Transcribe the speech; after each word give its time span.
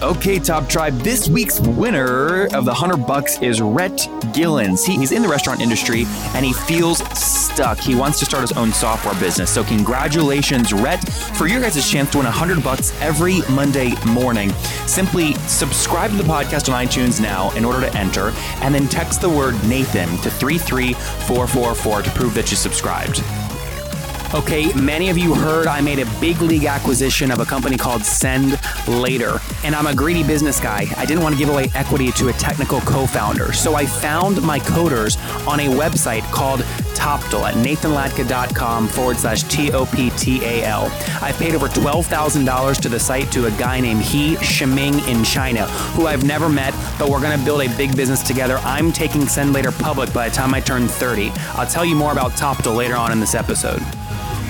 Okay, 0.00 0.38
Top 0.38 0.68
Tribe, 0.68 0.96
this 1.00 1.28
week's 1.28 1.58
winner 1.58 2.44
of 2.54 2.64
the 2.64 2.70
100 2.70 2.98
bucks 2.98 3.42
is 3.42 3.60
Rhett 3.60 3.98
Gillens. 4.32 4.86
He, 4.86 4.96
he's 4.96 5.10
in 5.10 5.22
the 5.22 5.28
restaurant 5.28 5.60
industry 5.60 6.04
and 6.34 6.46
he 6.46 6.52
feels 6.52 6.98
stuck. 7.18 7.80
He 7.80 7.96
wants 7.96 8.20
to 8.20 8.24
start 8.24 8.42
his 8.42 8.56
own 8.56 8.72
software 8.72 9.18
business. 9.18 9.52
So 9.52 9.64
congratulations, 9.64 10.72
Rhett, 10.72 11.02
for 11.34 11.48
your 11.48 11.60
guys' 11.60 11.90
chance 11.90 12.12
to 12.12 12.18
win 12.18 12.26
100 12.26 12.62
bucks 12.62 12.92
every 13.00 13.40
Monday 13.50 13.92
morning. 14.06 14.50
Simply 14.86 15.34
subscribe 15.48 16.12
to 16.12 16.16
the 16.16 16.22
podcast 16.22 16.72
on 16.72 16.86
iTunes 16.86 17.20
now 17.20 17.50
in 17.56 17.64
order 17.64 17.80
to 17.80 17.98
enter 17.98 18.30
and 18.62 18.72
then 18.72 18.86
text 18.86 19.20
the 19.20 19.28
word 19.28 19.54
Nathan 19.64 20.10
to 20.18 20.30
33444 20.30 22.02
to 22.02 22.10
prove 22.10 22.34
that 22.34 22.52
you 22.52 22.56
subscribed. 22.56 23.20
Okay, 24.34 24.70
many 24.74 25.08
of 25.08 25.16
you 25.16 25.34
heard 25.34 25.66
I 25.66 25.80
made 25.80 25.98
a 25.98 26.20
big 26.20 26.42
league 26.42 26.66
acquisition 26.66 27.30
of 27.30 27.40
a 27.40 27.46
company 27.46 27.78
called 27.78 28.04
Send 28.04 28.60
Later, 28.86 29.40
and 29.64 29.74
I'm 29.74 29.86
a 29.86 29.94
greedy 29.94 30.22
business 30.22 30.60
guy. 30.60 30.86
I 30.98 31.06
didn't 31.06 31.22
want 31.22 31.34
to 31.34 31.38
give 31.38 31.48
away 31.48 31.70
equity 31.74 32.12
to 32.12 32.28
a 32.28 32.32
technical 32.34 32.80
co 32.82 33.06
founder, 33.06 33.54
so 33.54 33.74
I 33.74 33.86
found 33.86 34.42
my 34.42 34.58
coders 34.58 35.16
on 35.48 35.60
a 35.60 35.68
website 35.68 36.30
called 36.30 36.60
Toptal 36.94 37.48
at 37.48 37.54
nathanlatka.com 37.54 38.88
forward 38.88 39.16
slash 39.16 39.44
T 39.44 39.72
O 39.72 39.86
P 39.86 40.10
T 40.10 40.44
A 40.44 40.62
L. 40.62 40.92
I 41.22 41.32
paid 41.32 41.54
over 41.54 41.66
$12,000 41.66 42.80
to 42.82 42.88
the 42.90 43.00
site 43.00 43.32
to 43.32 43.46
a 43.46 43.50
guy 43.52 43.80
named 43.80 44.02
He 44.02 44.36
Shiming 44.36 44.98
in 45.08 45.24
China, 45.24 45.66
who 45.94 46.06
I've 46.06 46.24
never 46.24 46.50
met, 46.50 46.74
but 46.98 47.08
we're 47.08 47.22
going 47.22 47.38
to 47.38 47.42
build 47.46 47.62
a 47.62 47.76
big 47.78 47.96
business 47.96 48.22
together. 48.22 48.58
I'm 48.58 48.92
taking 48.92 49.26
Send 49.26 49.54
Later 49.54 49.72
public 49.72 50.12
by 50.12 50.28
the 50.28 50.34
time 50.34 50.52
I 50.52 50.60
turn 50.60 50.86
30. 50.86 51.30
I'll 51.54 51.66
tell 51.66 51.84
you 51.86 51.94
more 51.94 52.12
about 52.12 52.32
Toptal 52.32 52.76
later 52.76 52.94
on 52.94 53.10
in 53.10 53.20
this 53.20 53.34
episode. 53.34 53.82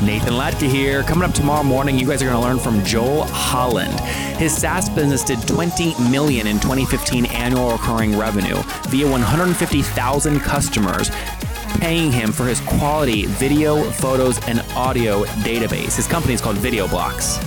Nathan 0.02 0.34
Latka 0.34 0.68
here. 0.68 1.02
Coming 1.02 1.28
up 1.28 1.34
tomorrow 1.34 1.64
morning, 1.64 1.98
you 1.98 2.06
guys 2.06 2.22
are 2.22 2.26
going 2.26 2.40
to 2.40 2.46
learn 2.46 2.58
from 2.58 2.84
Joel 2.84 3.24
Holland. 3.24 3.98
His 4.38 4.56
SaaS 4.56 4.88
business 4.88 5.24
did 5.24 5.46
20 5.48 6.10
million 6.10 6.46
in 6.46 6.60
2015 6.60 7.26
annual 7.26 7.72
recurring 7.72 8.16
revenue 8.16 8.56
via 8.88 9.08
150,000 9.08 10.40
customers 10.40 11.10
paying 11.80 12.12
him 12.12 12.32
for 12.32 12.46
his 12.46 12.60
quality 12.60 13.26
video, 13.26 13.82
photos, 13.90 14.38
and 14.46 14.60
audio 14.76 15.24
database. 15.24 15.96
His 15.96 16.06
company 16.06 16.34
is 16.34 16.40
called 16.40 16.56
Video 16.56 16.86
Blocks. 16.88 17.38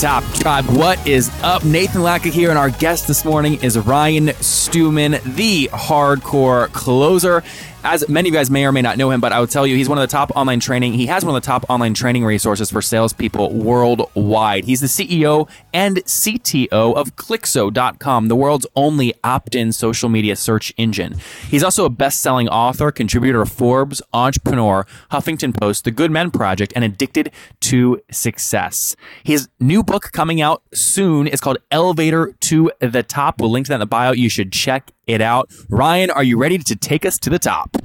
Top 0.00 0.24
Tribe, 0.34 0.64
what 0.66 1.04
is 1.06 1.30
up? 1.42 1.62
Nathan 1.62 2.00
Latka 2.00 2.30
here, 2.30 2.48
and 2.48 2.58
our 2.58 2.70
guest 2.70 3.06
this 3.06 3.24
morning 3.24 3.62
is 3.62 3.78
Ryan 3.78 4.32
Stewman, 4.40 5.18
the 5.24 5.68
hardcore 5.72 6.72
closer. 6.72 7.42
As 7.82 8.06
many 8.10 8.28
of 8.28 8.34
you 8.34 8.38
guys 8.38 8.50
may 8.50 8.66
or 8.66 8.72
may 8.72 8.82
not 8.82 8.98
know 8.98 9.10
him, 9.10 9.22
but 9.22 9.32
I 9.32 9.40
would 9.40 9.48
tell 9.48 9.66
you 9.66 9.74
he's 9.74 9.88
one 9.88 9.96
of 9.96 10.02
the 10.02 10.12
top 10.12 10.30
online 10.36 10.60
training. 10.60 10.92
He 10.92 11.06
has 11.06 11.24
one 11.24 11.34
of 11.34 11.40
the 11.40 11.46
top 11.46 11.64
online 11.70 11.94
training 11.94 12.26
resources 12.26 12.70
for 12.70 12.82
salespeople 12.82 13.54
worldwide. 13.54 14.66
He's 14.66 14.82
the 14.82 14.86
CEO 14.86 15.48
and 15.72 15.96
CTO 15.96 16.94
of 16.94 17.16
Clyxo.com, 17.16 18.28
the 18.28 18.36
world's 18.36 18.66
only 18.76 19.14
opt-in 19.24 19.72
social 19.72 20.10
media 20.10 20.36
search 20.36 20.74
engine. 20.76 21.16
He's 21.48 21.64
also 21.64 21.86
a 21.86 21.90
best-selling 21.90 22.50
author, 22.50 22.92
contributor 22.92 23.40
of 23.40 23.50
Forbes, 23.50 24.02
Entrepreneur, 24.12 24.86
Huffington 25.10 25.58
Post, 25.58 25.84
The 25.84 25.90
Good 25.90 26.10
Men 26.10 26.30
Project, 26.30 26.74
and 26.76 26.84
Addicted 26.84 27.32
to 27.60 28.02
Success. 28.10 28.94
His 29.24 29.48
new 29.58 29.82
book 29.82 30.12
coming 30.12 30.42
out 30.42 30.62
soon 30.74 31.26
is 31.26 31.40
called 31.40 31.56
Elevator 31.70 32.34
to 32.40 32.70
the 32.80 33.02
Top. 33.02 33.40
We'll 33.40 33.50
link 33.50 33.66
to 33.66 33.70
that 33.70 33.76
in 33.76 33.80
the 33.80 33.86
bio. 33.86 34.12
You 34.12 34.28
should 34.28 34.52
check 34.52 34.90
it 35.12 35.20
out. 35.20 35.50
Ryan, 35.68 36.10
are 36.10 36.24
you 36.24 36.38
ready 36.38 36.58
to 36.58 36.76
take 36.76 37.04
us 37.04 37.18
to 37.20 37.30
the 37.30 37.38
top? 37.38 37.76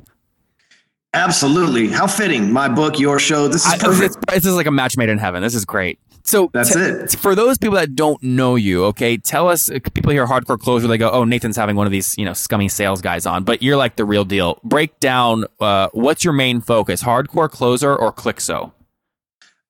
Absolutely. 1.14 1.88
How 1.88 2.08
fitting. 2.08 2.52
My 2.52 2.68
book, 2.68 3.00
your 3.00 3.20
show. 3.20 3.48
This 3.48 3.66
is 3.66 3.74
I- 3.74 3.78
perfect. 3.78 4.16
it's- 4.18 4.36
this 4.36 4.46
is 4.46 4.56
like 4.56 4.66
a 4.68 4.72
match 4.72 4.98
made 4.98 5.10
in 5.10 5.18
heaven. 5.18 5.42
This 5.42 5.56
is 5.56 5.64
great. 5.66 5.98
So 6.24 6.50
That's 6.54 6.74
t- 6.74 6.80
it. 6.80 7.12
For 7.20 7.36
those 7.36 7.60
people 7.60 7.76
that 7.76 7.96
don't 7.96 8.22
know 8.24 8.56
you, 8.56 8.84
okay, 8.86 9.16
tell 9.16 9.48
us. 9.48 9.70
uh, 9.70 9.78
People 9.94 10.12
hear 10.12 10.26
hardcore 10.26 10.60
closer, 10.60 10.88
they 10.88 10.98
go, 10.98 11.12
"Oh, 11.12 11.24
Nathan's 11.24 11.56
having 11.56 11.76
one 11.76 11.86
of 11.86 11.92
these, 11.92 12.18
you 12.18 12.26
know, 12.26 12.34
scummy 12.34 12.68
sales 12.68 13.00
guys 13.00 13.28
on." 13.28 13.44
But 13.44 13.62
you're 13.62 13.78
like 13.78 13.96
the 13.96 14.06
real 14.06 14.26
deal. 14.26 14.60
Break 14.64 15.00
down. 15.00 15.46
Uh, 15.60 15.90
what's 15.94 16.24
your 16.24 16.34
main 16.34 16.62
focus? 16.62 17.04
Hardcore 17.04 17.50
closer 17.50 17.96
or 17.96 18.12
Clyxo? 18.12 18.72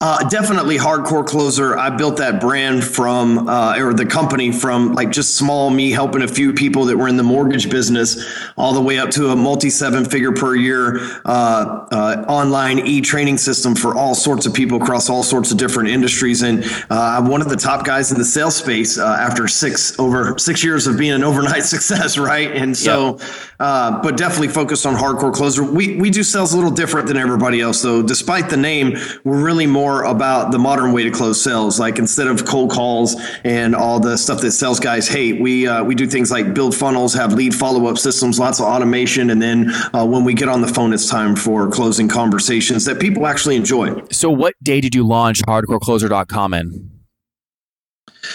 Uh, 0.01 0.27
definitely 0.27 0.77
hardcore 0.77 1.25
closer. 1.25 1.77
I 1.77 1.89
built 1.89 2.17
that 2.17 2.41
brand 2.41 2.83
from, 2.83 3.47
uh, 3.47 3.77
or 3.79 3.93
the 3.93 4.05
company 4.05 4.51
from 4.51 4.93
like 4.93 5.09
just 5.09 5.37
small 5.37 5.69
me 5.69 5.89
helping 5.89 6.21
a 6.21 6.27
few 6.27 6.51
people 6.51 6.83
that 6.87 6.97
were 6.97 7.07
in 7.07 7.15
the 7.15 7.23
mortgage 7.23 7.69
business 7.69 8.21
all 8.57 8.73
the 8.73 8.81
way 8.81 8.99
up 8.99 9.09
to 9.11 9.29
a 9.29 9.37
multi 9.37 9.69
seven 9.69 10.03
figure 10.03 10.33
per 10.33 10.53
year 10.53 10.99
uh, 11.23 11.87
uh, 11.93 12.25
online 12.27 12.79
e 12.79 12.99
training 12.99 13.37
system 13.37 13.73
for 13.73 13.95
all 13.95 14.13
sorts 14.13 14.45
of 14.45 14.53
people 14.53 14.81
across 14.81 15.09
all 15.09 15.23
sorts 15.23 15.53
of 15.53 15.57
different 15.57 15.87
industries. 15.87 16.41
And 16.41 16.65
uh, 16.91 17.15
I'm 17.17 17.27
one 17.27 17.41
of 17.41 17.47
the 17.47 17.55
top 17.55 17.85
guys 17.85 18.11
in 18.11 18.17
the 18.17 18.25
sales 18.25 18.57
space 18.57 18.97
uh, 18.97 19.05
after 19.05 19.47
six 19.47 19.97
over 19.97 20.37
six 20.37 20.61
years 20.61 20.87
of 20.87 20.97
being 20.97 21.13
an 21.13 21.23
overnight 21.23 21.63
success, 21.75 22.17
right? 22.17 22.51
And 22.51 22.75
so, 22.75 23.17
uh, 23.61 24.01
but 24.03 24.17
definitely 24.17 24.49
focused 24.49 24.85
on 24.85 24.93
hardcore 24.93 25.33
closer. 25.33 25.63
We 25.63 25.95
we 25.95 26.09
do 26.09 26.21
sales 26.21 26.51
a 26.51 26.57
little 26.57 26.69
different 26.69 27.07
than 27.07 27.15
everybody 27.15 27.61
else, 27.61 27.81
though. 27.81 28.03
Despite 28.03 28.49
the 28.49 28.57
name, 28.57 28.97
we're 29.23 29.41
really 29.41 29.65
more 29.65 29.84
about 30.03 30.51
the 30.51 30.59
modern 30.59 30.91
way 30.91 31.03
to 31.03 31.11
close 31.11 31.41
sales. 31.41 31.79
Like 31.79 31.99
instead 31.99 32.27
of 32.27 32.45
cold 32.45 32.71
calls 32.71 33.15
and 33.43 33.75
all 33.75 33.99
the 33.99 34.17
stuff 34.17 34.41
that 34.41 34.51
sales 34.51 34.79
guys 34.79 35.07
hate, 35.07 35.39
we 35.39 35.67
uh, 35.67 35.83
we 35.83 35.95
do 35.95 36.07
things 36.07 36.31
like 36.31 36.53
build 36.53 36.75
funnels, 36.75 37.13
have 37.13 37.33
lead 37.33 37.53
follow 37.53 37.87
up 37.87 37.97
systems, 37.97 38.39
lots 38.39 38.59
of 38.59 38.65
automation, 38.65 39.29
and 39.29 39.41
then 39.41 39.71
uh, 39.93 40.05
when 40.05 40.23
we 40.23 40.33
get 40.33 40.49
on 40.49 40.61
the 40.61 40.67
phone, 40.67 40.93
it's 40.93 41.09
time 41.09 41.35
for 41.35 41.69
closing 41.69 42.07
conversations 42.07 42.85
that 42.85 42.99
people 42.99 43.27
actually 43.27 43.55
enjoy. 43.55 44.01
So, 44.11 44.29
what 44.29 44.55
day 44.63 44.81
did 44.81 44.95
you 44.95 45.05
launch 45.05 45.41
HardcoreCloser.com 45.43 46.53
in? 46.53 46.94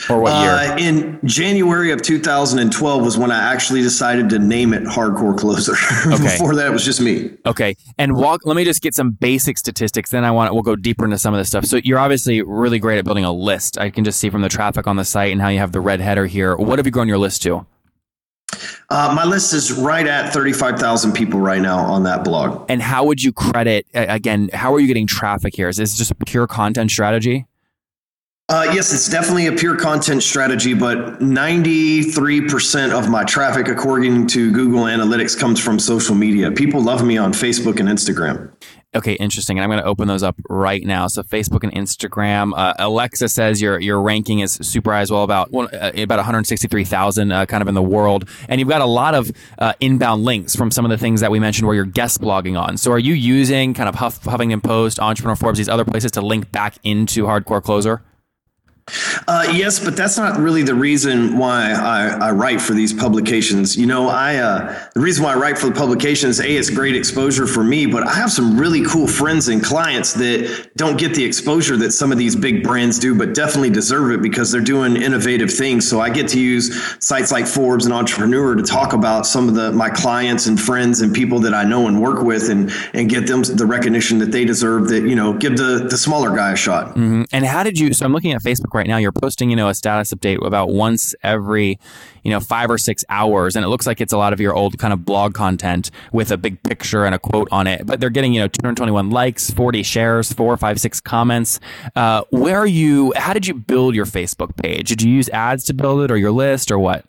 Or 0.09 0.21
what 0.21 0.43
year? 0.43 0.53
Uh, 0.53 0.77
in 0.79 1.21
January 1.25 1.91
of 1.91 2.01
2012 2.03 3.05
was 3.05 3.19
when 3.19 3.31
I 3.31 3.53
actually 3.53 3.83
decided 3.83 4.31
to 4.31 4.39
name 4.39 4.73
it 4.73 4.85
Hardcore 4.85 5.37
Closer. 5.37 5.75
Okay. 6.11 6.25
Before 6.25 6.55
that, 6.55 6.67
it 6.67 6.73
was 6.73 6.85
just 6.85 7.01
me. 7.01 7.31
Okay, 7.47 7.77
and 7.99 8.17
walk. 8.17 8.41
Let 8.45 8.57
me 8.57 8.65
just 8.65 8.83
get 8.83 8.95
some 8.95 9.11
basic 9.13 9.59
statistics. 9.59 10.11
Then 10.11 10.25
I 10.25 10.31
want 10.31 10.53
we'll 10.53 10.63
go 10.63 10.75
deeper 10.77 11.05
into 11.05 11.19
some 11.19 11.35
of 11.35 11.39
this 11.39 11.49
stuff. 11.49 11.65
So 11.67 11.77
you're 11.85 11.99
obviously 11.99 12.43
really 12.43 12.79
great 12.79 12.99
at 12.99 13.05
building 13.05 13.25
a 13.25 13.33
list. 13.33 13.79
I 13.79 13.91
can 13.91 14.03
just 14.05 14.19
see 14.19 14.31
from 14.31 14.43
the 14.43 14.49
traffic 14.49 14.87
on 14.87 14.97
the 14.97 15.05
site 15.05 15.33
and 15.33 15.41
how 15.41 15.49
you 15.49 15.59
have 15.59 15.73
the 15.73 15.81
red 15.81 16.01
header 16.01 16.27
here. 16.27 16.57
What 16.57 16.79
have 16.79 16.87
you 16.87 16.93
grown 16.93 17.07
your 17.07 17.19
list 17.19 17.43
to? 17.43 17.67
Uh, 18.89 19.13
my 19.15 19.25
list 19.25 19.53
is 19.53 19.73
right 19.73 20.07
at 20.07 20.33
35,000 20.33 21.13
people 21.13 21.39
right 21.39 21.61
now 21.61 21.79
on 21.79 22.03
that 22.05 22.25
blog. 22.25 22.69
And 22.69 22.83
how 22.83 23.05
would 23.05 23.23
you 23.23 23.33
credit 23.33 23.87
again? 23.95 24.51
How 24.53 24.75
are 24.75 24.81
you 24.81 24.89
getting 24.89 25.07
traffic 25.07 25.55
here? 25.55 25.69
Is 25.69 25.77
this 25.77 25.97
just 25.97 26.13
pure 26.27 26.47
content 26.47 26.91
strategy? 26.91 27.47
Uh, 28.51 28.65
yes, 28.75 28.93
it's 28.93 29.09
definitely 29.09 29.47
a 29.47 29.53
pure 29.53 29.77
content 29.77 30.25
strategy, 30.25 30.75
but 30.75 31.21
93% 31.21 32.91
of 32.91 33.09
my 33.09 33.23
traffic, 33.23 33.69
according 33.69 34.27
to 34.27 34.51
Google 34.51 34.81
Analytics, 34.87 35.39
comes 35.39 35.61
from 35.61 35.79
social 35.79 36.17
media. 36.17 36.51
People 36.51 36.83
love 36.83 37.05
me 37.05 37.17
on 37.17 37.33
Facebook 37.33 37.79
and 37.79 37.89
Instagram. 37.89 38.51
Okay, 38.93 39.13
interesting. 39.13 39.57
And 39.57 39.63
I'm 39.63 39.71
going 39.71 39.81
to 39.81 39.89
open 39.89 40.09
those 40.09 40.25
up 40.25 40.35
right 40.49 40.83
now. 40.83 41.07
So 41.07 41.23
Facebook 41.23 41.63
and 41.63 41.73
Instagram. 41.73 42.53
Uh, 42.57 42.75
Alexa 42.81 43.29
says 43.29 43.63
your 43.63 43.79
your 43.79 44.03
ranking 44.03 44.41
is 44.41 44.55
super 44.55 44.91
high 44.91 45.03
as 45.03 45.13
well, 45.13 45.23
about 45.23 45.53
one- 45.53 45.73
uh, 45.73 45.93
about 45.97 46.19
163,000 46.19 47.31
uh, 47.31 47.47
kind 47.47 47.63
of 47.63 47.69
in 47.69 47.75
the 47.77 47.83
world. 47.83 48.29
And 48.49 48.59
you've 48.59 48.69
got 48.69 48.81
a 48.81 48.85
lot 48.87 49.15
of 49.15 49.31
uh, 49.61 49.75
inbound 49.79 50.25
links 50.25 50.57
from 50.57 50.73
some 50.73 50.85
of 50.85 50.91
the 50.91 50.99
things 50.99 51.21
that 51.21 51.31
we 51.31 51.39
mentioned 51.39 51.69
where 51.69 51.77
you're 51.77 51.85
guest 51.85 52.21
blogging 52.21 52.61
on. 52.61 52.79
So 52.79 52.91
are 52.91 52.99
you 52.99 53.15
using 53.15 53.75
kind 53.75 53.89
of 53.89 53.95
Huff, 53.95 54.21
Huffington 54.23 54.61
Post, 54.61 54.99
Entrepreneur 54.99 55.37
Forbes, 55.37 55.59
these 55.59 55.69
other 55.69 55.85
places 55.85 56.11
to 56.13 56.21
link 56.21 56.51
back 56.51 56.77
into 56.83 57.27
Hardcore 57.27 57.63
Closer? 57.63 58.03
Uh, 59.29 59.47
yes, 59.53 59.83
but 59.83 59.97
that's 59.97 60.19
not 60.19 60.39
really 60.39 60.63
the 60.63 60.75
reason 60.75 61.39
why 61.39 61.73
I, 61.73 62.29
I 62.29 62.31
write 62.33 62.61
for 62.61 62.75
these 62.75 62.93
publications. 62.93 63.77
You 63.77 63.87
know, 63.87 64.09
I 64.09 64.37
uh, 64.37 64.89
the 64.95 65.01
reason 65.01 65.25
why 65.25 65.33
I 65.33 65.37
write 65.37 65.57
for 65.57 65.69
the 65.69 65.75
publications, 65.75 66.41
a, 66.41 66.51
it's 66.51 66.69
great 66.69 66.97
exposure 66.97 67.47
for 67.47 67.63
me, 67.63 67.87
but 67.87 68.07
I 68.07 68.15
have 68.15 68.33
some 68.33 68.59
really 68.59 68.85
cool 68.85 69.07
friends 69.07 69.49
and 69.49 69.63
clients 69.63 70.13
that 70.15 70.73
don't 70.77 70.99
get 70.99 71.15
the 71.15 71.25
exposure 71.25 71.77
that 71.79 71.93
some 71.93 72.13
of 72.13 72.19
these 72.19 72.35
big 72.35 72.63
brands 72.63 72.99
do, 72.99 73.15
but 73.15 73.35
definitely 73.35 73.71
deserve 73.71 74.11
it 74.13 74.23
because 74.23 74.51
they're 74.51 74.61
doing 74.61 74.97
innovative 74.97 75.51
things. 75.53 75.89
So 75.89 76.01
I 76.01 76.11
get 76.11 76.29
to 76.29 76.41
use 76.41 76.97
sites 76.99 77.31
like 77.31 77.47
Forbes 77.47 77.85
and 77.85 77.95
Entrepreneur 77.95 78.57
to 78.57 78.63
talk 78.63 78.93
about 78.93 79.27
some 79.27 79.49
of 79.49 79.55
the 79.55 79.71
my 79.73 79.91
clients 79.91 80.47
and 80.47 80.61
friends 80.61 81.01
and 81.01 81.15
people 81.15 81.39
that 81.41 81.55
I 81.55 81.65
know 81.65 81.87
and 81.87 82.01
work 82.03 82.23
with, 82.23 82.51
and 82.51 82.73
and 82.95 83.09
get 83.09 83.27
them 83.27 83.43
the 83.43 83.67
recognition 83.67 84.19
that 84.19 84.33
they 84.33 84.45
deserve. 84.45 84.89
That 84.89 85.05
you 85.05 85.15
know, 85.15 85.33
give 85.33 85.57
the 85.57 85.87
the 85.89 85.97
smaller 85.97 86.35
guy 86.35 86.53
a 86.53 86.57
shot. 86.57 86.97
Mhm. 86.97 87.27
And 87.33 87.45
how 87.45 87.63
did 87.63 87.79
you? 87.79 87.93
So 87.95 88.05
I'm 88.05 88.13
looking 88.13 88.33
at 88.33 88.43
Facebook 88.43 88.75
right 88.75 88.81
right 88.81 88.89
now, 88.89 88.97
you're 88.97 89.10
posting, 89.13 89.51
you 89.51 89.57
know, 89.57 89.69
a 89.69 89.75
status 89.75 90.13
update 90.13 90.45
about 90.45 90.71
once 90.71 91.15
every, 91.23 91.79
you 92.23 92.31
know, 92.31 92.41
five 92.41 92.71
or 92.71 92.79
six 92.79 93.05
hours. 93.09 93.57
And 93.57 93.65
it 93.65 93.69
looks 93.69 93.87
like 93.87 94.01
it's 94.01 94.13
a 94.13 94.19
lot 94.19 94.33
of 94.33 94.41
your 94.41 94.55
old 94.55 94.79
kind 94.79 94.93
of 94.93 95.05
blog 95.05 95.35
content 95.35 95.91
with 96.13 96.31
a 96.31 96.37
big 96.37 96.63
picture 96.63 97.05
and 97.05 97.15
a 97.15 97.19
quote 97.19 97.49
on 97.51 97.67
it. 97.67 97.87
But 97.87 98.01
they're 98.01 98.11
getting, 98.11 98.33
you 98.33 98.41
know, 98.41 98.49
221 98.49 99.11
likes, 99.11 99.51
40 99.51 99.83
shares, 99.83 100.33
four, 100.33 100.57
five, 100.57 100.81
six 100.81 101.01
comments. 101.01 101.61
Uh, 101.95 102.23
where 102.31 102.59
are 102.59 102.67
you? 102.67 103.13
How 103.17 103.33
did 103.33 103.47
you 103.47 103.55
build 103.55 103.95
your 103.95 104.07
Facebook 104.07 104.57
page? 104.57 104.89
Did 104.89 105.03
you 105.03 105.13
use 105.13 105.29
ads 105.31 105.65
to 105.65 105.75
build 105.75 106.03
it 106.03 106.11
or 106.11 106.17
your 106.17 106.33
list 106.33 106.71
or 106.71 106.79
what? 106.79 107.05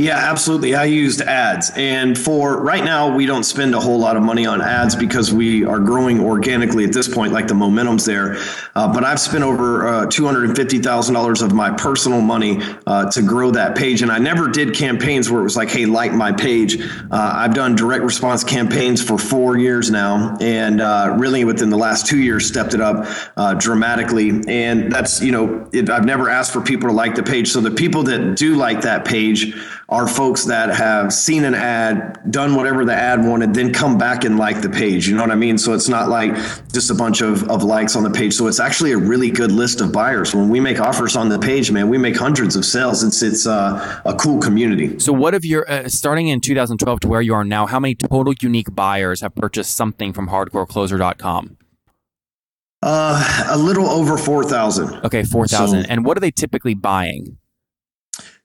Yeah, 0.00 0.16
absolutely. 0.16 0.76
I 0.76 0.84
used 0.84 1.20
ads. 1.20 1.72
And 1.74 2.16
for 2.16 2.62
right 2.62 2.84
now, 2.84 3.16
we 3.16 3.26
don't 3.26 3.42
spend 3.42 3.74
a 3.74 3.80
whole 3.80 3.98
lot 3.98 4.16
of 4.16 4.22
money 4.22 4.46
on 4.46 4.62
ads 4.62 4.94
because 4.94 5.32
we 5.32 5.64
are 5.64 5.80
growing 5.80 6.20
organically 6.20 6.84
at 6.84 6.92
this 6.92 7.12
point, 7.12 7.32
like 7.32 7.48
the 7.48 7.54
momentum's 7.54 8.04
there. 8.04 8.36
Uh, 8.76 8.92
but 8.92 9.02
I've 9.02 9.18
spent 9.18 9.42
over 9.42 9.88
uh, 9.88 10.06
$250,000 10.06 11.42
of 11.42 11.52
my 11.52 11.72
personal 11.72 12.20
money 12.20 12.60
uh, 12.86 13.10
to 13.10 13.22
grow 13.22 13.50
that 13.50 13.76
page. 13.76 14.00
And 14.02 14.12
I 14.12 14.18
never 14.18 14.48
did 14.48 14.72
campaigns 14.72 15.28
where 15.32 15.40
it 15.40 15.44
was 15.44 15.56
like, 15.56 15.68
hey, 15.68 15.84
like 15.86 16.12
my 16.12 16.30
page. 16.30 16.80
Uh, 16.80 17.32
I've 17.34 17.54
done 17.54 17.74
direct 17.74 18.04
response 18.04 18.44
campaigns 18.44 19.02
for 19.02 19.18
four 19.18 19.58
years 19.58 19.90
now. 19.90 20.36
And 20.40 20.80
uh, 20.80 21.16
really 21.18 21.44
within 21.44 21.70
the 21.70 21.76
last 21.76 22.06
two 22.06 22.20
years, 22.20 22.46
stepped 22.46 22.74
it 22.74 22.80
up 22.80 23.08
uh, 23.36 23.54
dramatically. 23.54 24.30
And 24.46 24.92
that's, 24.92 25.20
you 25.20 25.32
know, 25.32 25.68
it, 25.72 25.90
I've 25.90 26.04
never 26.04 26.30
asked 26.30 26.52
for 26.52 26.60
people 26.60 26.88
to 26.88 26.94
like 26.94 27.16
the 27.16 27.24
page. 27.24 27.48
So 27.48 27.60
the 27.60 27.72
people 27.72 28.04
that 28.04 28.36
do 28.36 28.54
like 28.54 28.82
that 28.82 29.04
page, 29.04 29.47
are 29.88 30.06
folks 30.06 30.44
that 30.44 30.74
have 30.74 31.12
seen 31.12 31.44
an 31.44 31.54
ad, 31.54 32.18
done 32.30 32.54
whatever 32.54 32.84
the 32.84 32.94
ad 32.94 33.24
wanted, 33.24 33.54
then 33.54 33.72
come 33.72 33.98
back 33.98 34.24
and 34.24 34.38
like 34.38 34.62
the 34.62 34.68
page. 34.68 35.08
You 35.08 35.16
know 35.16 35.22
what 35.22 35.30
I 35.30 35.36
mean? 35.36 35.58
So 35.58 35.72
it's 35.72 35.88
not 35.88 36.08
like 36.08 36.34
just 36.72 36.90
a 36.90 36.94
bunch 36.94 37.20
of, 37.20 37.48
of 37.50 37.62
likes 37.62 37.96
on 37.96 38.02
the 38.02 38.10
page. 38.10 38.34
So 38.34 38.46
it's 38.46 38.60
actually 38.60 38.92
a 38.92 38.98
really 38.98 39.30
good 39.30 39.52
list 39.52 39.80
of 39.80 39.92
buyers. 39.92 40.34
When 40.34 40.48
we 40.48 40.60
make 40.60 40.80
offers 40.80 41.16
on 41.16 41.28
the 41.28 41.38
page, 41.38 41.70
man, 41.70 41.88
we 41.88 41.98
make 41.98 42.16
hundreds 42.16 42.56
of 42.56 42.64
sales. 42.64 43.02
It's 43.02 43.22
it's 43.22 43.46
uh, 43.46 44.00
a 44.04 44.14
cool 44.14 44.38
community. 44.40 44.98
So 44.98 45.12
what 45.12 45.34
have 45.34 45.44
your 45.44 45.70
uh, 45.70 45.88
starting 45.88 46.28
in 46.28 46.40
2012 46.40 47.00
to 47.00 47.08
where 47.08 47.22
you 47.22 47.34
are 47.34 47.44
now? 47.44 47.66
How 47.66 47.80
many 47.80 47.94
total 47.94 48.34
unique 48.40 48.74
buyers 48.74 49.20
have 49.20 49.34
purchased 49.34 49.76
something 49.76 50.12
from 50.12 50.28
HardcoreCloser.com? 50.28 51.56
Uh, 52.80 53.46
a 53.50 53.58
little 53.58 53.88
over 53.88 54.16
four 54.16 54.44
thousand. 54.44 55.04
Okay, 55.04 55.24
four 55.24 55.46
thousand. 55.46 55.84
So, 55.84 55.90
and 55.90 56.04
what 56.04 56.16
are 56.16 56.20
they 56.20 56.30
typically 56.30 56.74
buying? 56.74 57.38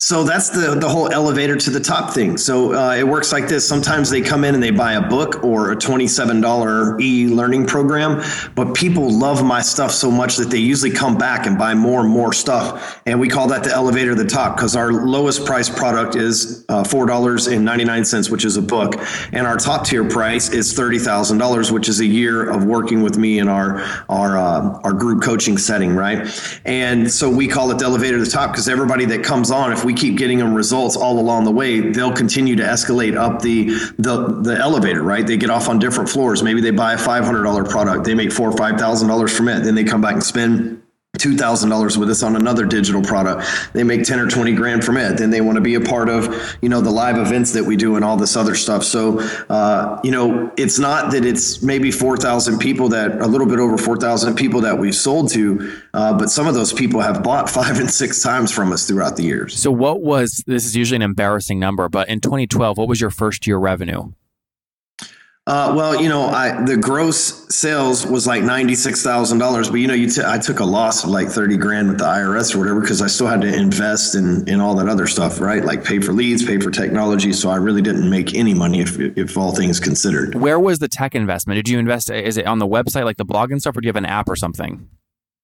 So 0.04 0.26
that's 0.26 0.50
the 0.50 0.76
the 0.76 0.90
whole 0.90 1.10
elevator 1.14 1.56
to 1.56 1.70
the 1.70 1.80
top 1.80 2.14
thing. 2.14 2.36
So 2.36 2.74
uh, 2.74 2.94
it 2.94 3.08
works 3.08 3.32
like 3.32 3.48
this. 3.48 3.66
Sometimes 3.66 4.10
they 4.10 4.20
come 4.20 4.44
in 4.44 4.54
and 4.54 4.62
they 4.62 4.70
buy 4.70 4.94
a 4.96 5.02
book 5.02 5.46
or 5.46 5.72
a 5.72 5.78
twenty 5.78 6.10
seven 6.10 6.42
dollar 6.42 7.00
e 7.00 7.28
learning 7.28 7.68
program, 7.68 8.22
but 8.54 8.76
people 8.76 9.10
love 9.10 9.46
my 9.46 9.62
stuff 9.62 9.92
so 9.92 10.12
much 10.12 10.36
that 10.36 10.50
they 10.50 10.58
usually 10.58 10.92
come 10.92 11.18
back 11.18 11.46
and 11.46 11.58
buy 11.58 11.74
more 11.74 12.02
and 12.02 12.10
more 12.10 12.34
stuff. 12.34 13.02
And 13.06 13.18
we 13.18 13.30
call 13.30 13.48
that 13.48 13.64
the 13.64 13.72
elevator 13.72 14.14
to 14.14 14.22
the 14.22 14.30
top 14.30 14.58
because 14.58 14.76
our 14.76 14.92
lowest 14.92 15.46
price 15.46 15.70
product 15.70 16.18
is 16.18 16.66
uh, 16.68 16.84
four 16.84 17.06
dollars 17.06 17.48
and 17.48 17.64
ninety 17.64 17.86
nine 17.86 18.04
cents, 18.04 18.30
which 18.30 18.44
is 18.44 18.58
a 18.58 18.62
book, 18.62 18.96
and 19.32 19.48
our 19.48 19.56
top 19.56 19.86
tier 19.86 20.04
price 20.04 20.50
is 20.50 20.74
thirty 20.74 21.00
thousand 21.00 21.38
dollars, 21.38 21.72
which 21.72 21.88
is 21.88 22.02
a 22.02 22.06
year 22.06 22.50
of 22.50 22.66
working 22.66 23.04
with 23.04 23.18
me 23.18 23.40
in 23.40 23.48
our 23.48 23.80
our 24.10 24.38
uh, 24.38 24.82
our 24.84 24.92
group 24.92 25.24
coaching 25.24 25.58
setting, 25.58 25.96
right? 25.96 26.28
And 26.66 27.10
so 27.10 27.30
we 27.30 27.48
call 27.48 27.72
it 27.72 27.78
the 27.80 27.86
elevator 27.86 28.18
to 28.18 28.26
the 28.26 28.30
top 28.30 28.52
because 28.52 28.68
everybody 28.68 29.06
that 29.06 29.24
comes 29.24 29.50
on, 29.50 29.72
if 29.72 29.86
we 29.86 29.93
keep 29.94 30.18
getting 30.18 30.38
them 30.38 30.54
results 30.54 30.96
all 30.96 31.20
along 31.20 31.46
the 31.46 31.52
way, 31.52 31.80
they'll 31.80 32.14
continue 32.14 32.56
to 32.56 32.64
escalate 32.64 33.18
up 33.18 33.42
the 33.42 33.70
the 33.98 34.40
the 34.42 34.58
elevator, 34.58 35.02
right? 35.02 35.26
They 35.26 35.38
get 35.38 35.50
off 35.50 35.70
on 35.70 35.80
different 35.80 36.10
floors. 36.10 36.44
Maybe 36.44 36.62
they 36.62 36.72
buy 36.72 36.94
a 36.94 36.98
five 36.98 37.24
hundred 37.24 37.44
dollar 37.44 37.64
product, 37.64 38.06
they 38.06 38.14
make 38.14 38.32
four 38.32 38.50
or 38.50 38.58
five 38.58 38.80
thousand 38.80 39.08
dollars 39.08 39.36
from 39.36 39.48
it. 39.48 39.64
Then 39.64 39.76
they 39.76 39.84
come 39.84 40.02
back 40.02 40.14
and 40.14 40.24
spend 40.24 40.83
$2,000 41.24 41.96
with 41.96 42.10
us 42.10 42.24
on 42.24 42.36
another 42.36 42.66
digital 42.66 43.02
product. 43.02 43.46
They 43.74 43.84
make 43.84 44.04
10 44.04 44.20
or 44.20 44.28
20 44.28 44.54
grand 44.54 44.84
from 44.84 44.98
it. 44.98 45.18
Then 45.18 45.30
they 45.30 45.42
want 45.42 45.58
to 45.58 45.62
be 45.62 45.76
a 45.76 45.80
part 45.80 46.10
of, 46.10 46.58
you 46.62 46.70
know, 46.70 46.82
the 46.82 46.90
live 46.90 47.18
events 47.18 47.54
that 47.54 47.64
we 47.64 47.78
do 47.78 47.96
and 47.96 48.04
all 48.04 48.18
this 48.18 48.36
other 48.36 48.56
stuff. 48.56 48.84
So, 48.84 49.20
uh, 49.48 50.02
you 50.04 50.12
know, 50.12 50.52
it's 50.58 50.80
not 50.80 51.12
that 51.12 51.24
it's 51.24 51.62
maybe 51.62 51.92
4,000 51.92 52.58
people 52.58 52.90
that 52.90 53.22
a 53.22 53.28
little 53.28 53.46
bit 53.46 53.60
over 53.60 53.78
4,000 53.78 54.36
people 54.36 54.60
that 54.62 54.80
we've 54.80 54.96
sold 54.96 55.30
to, 55.34 55.80
uh, 55.94 56.18
but 56.18 56.32
some 56.32 56.48
of 56.48 56.56
those 56.56 56.74
people 56.74 57.00
have 57.00 57.22
bought 57.22 57.48
five 57.64 57.80
and 57.80 57.92
six 57.92 58.24
times 58.24 58.52
from 58.52 58.74
us 58.74 58.88
throughout 58.88 59.16
the 59.16 59.24
years. 59.24 59.58
So 59.60 59.72
what 59.72 60.02
was, 60.02 60.44
this 60.48 60.66
is 60.66 60.76
usually 60.76 60.96
an 60.96 61.04
embarrassing 61.04 61.60
number, 61.60 61.90
but 61.90 62.10
in 62.10 62.22
2012, 62.22 62.78
what 62.78 62.88
was 62.88 63.00
your 63.00 63.12
first 63.12 63.46
year 63.46 63.58
revenue? 63.58 64.12
Uh, 65.46 65.74
well, 65.76 66.02
you 66.02 66.08
know, 66.08 66.28
I 66.28 66.64
the 66.64 66.78
gross 66.78 67.54
sales 67.54 68.06
was 68.06 68.26
like 68.26 68.44
ninety 68.44 68.76
six 68.76 69.04
thousand 69.04 69.40
dollars, 69.40 69.70
but 69.70 69.76
you 69.82 69.88
know, 69.88 69.94
you 69.94 70.10
t- 70.10 70.22
I 70.26 70.38
took 70.38 70.62
a 70.62 70.66
loss 70.66 71.04
of 71.04 71.10
like 71.10 71.28
thirty 71.28 71.58
grand 71.58 71.90
with 71.90 71.98
the 71.98 72.06
IRS 72.06 72.56
or 72.56 72.60
whatever 72.60 72.80
because 72.80 73.02
I 73.02 73.08
still 73.08 73.28
had 73.28 73.42
to 73.42 73.54
invest 73.54 74.16
in 74.16 74.48
in 74.48 74.62
all 74.62 74.74
that 74.76 74.88
other 74.88 75.06
stuff, 75.06 75.42
right? 75.42 75.66
Like 75.66 75.84
pay 75.84 76.00
for 76.00 76.14
leads, 76.14 76.46
pay 76.46 76.60
for 76.60 76.72
technology. 76.72 77.34
So 77.34 77.50
I 77.50 77.58
really 77.58 77.82
didn't 77.82 78.10
make 78.10 78.34
any 78.34 78.54
money 78.54 78.80
if 78.80 78.98
if 78.98 79.38
all 79.38 79.54
things 79.54 79.82
considered. 79.82 80.34
Where 80.34 80.62
was 80.62 80.80
the 80.80 80.88
tech 80.88 81.14
investment? 81.14 81.58
Did 81.58 81.68
you 81.68 81.78
invest? 81.78 82.10
Is 82.10 82.38
it 82.38 82.48
on 82.48 82.60
the 82.60 82.68
website, 82.68 83.04
like 83.04 83.18
the 83.18 83.26
blog 83.26 83.52
and 83.52 83.60
stuff, 83.60 83.76
or 83.76 83.82
do 83.82 83.86
you 83.86 83.90
have 83.90 83.98
an 83.98 84.06
app 84.06 84.30
or 84.30 84.38
something? 84.38 84.88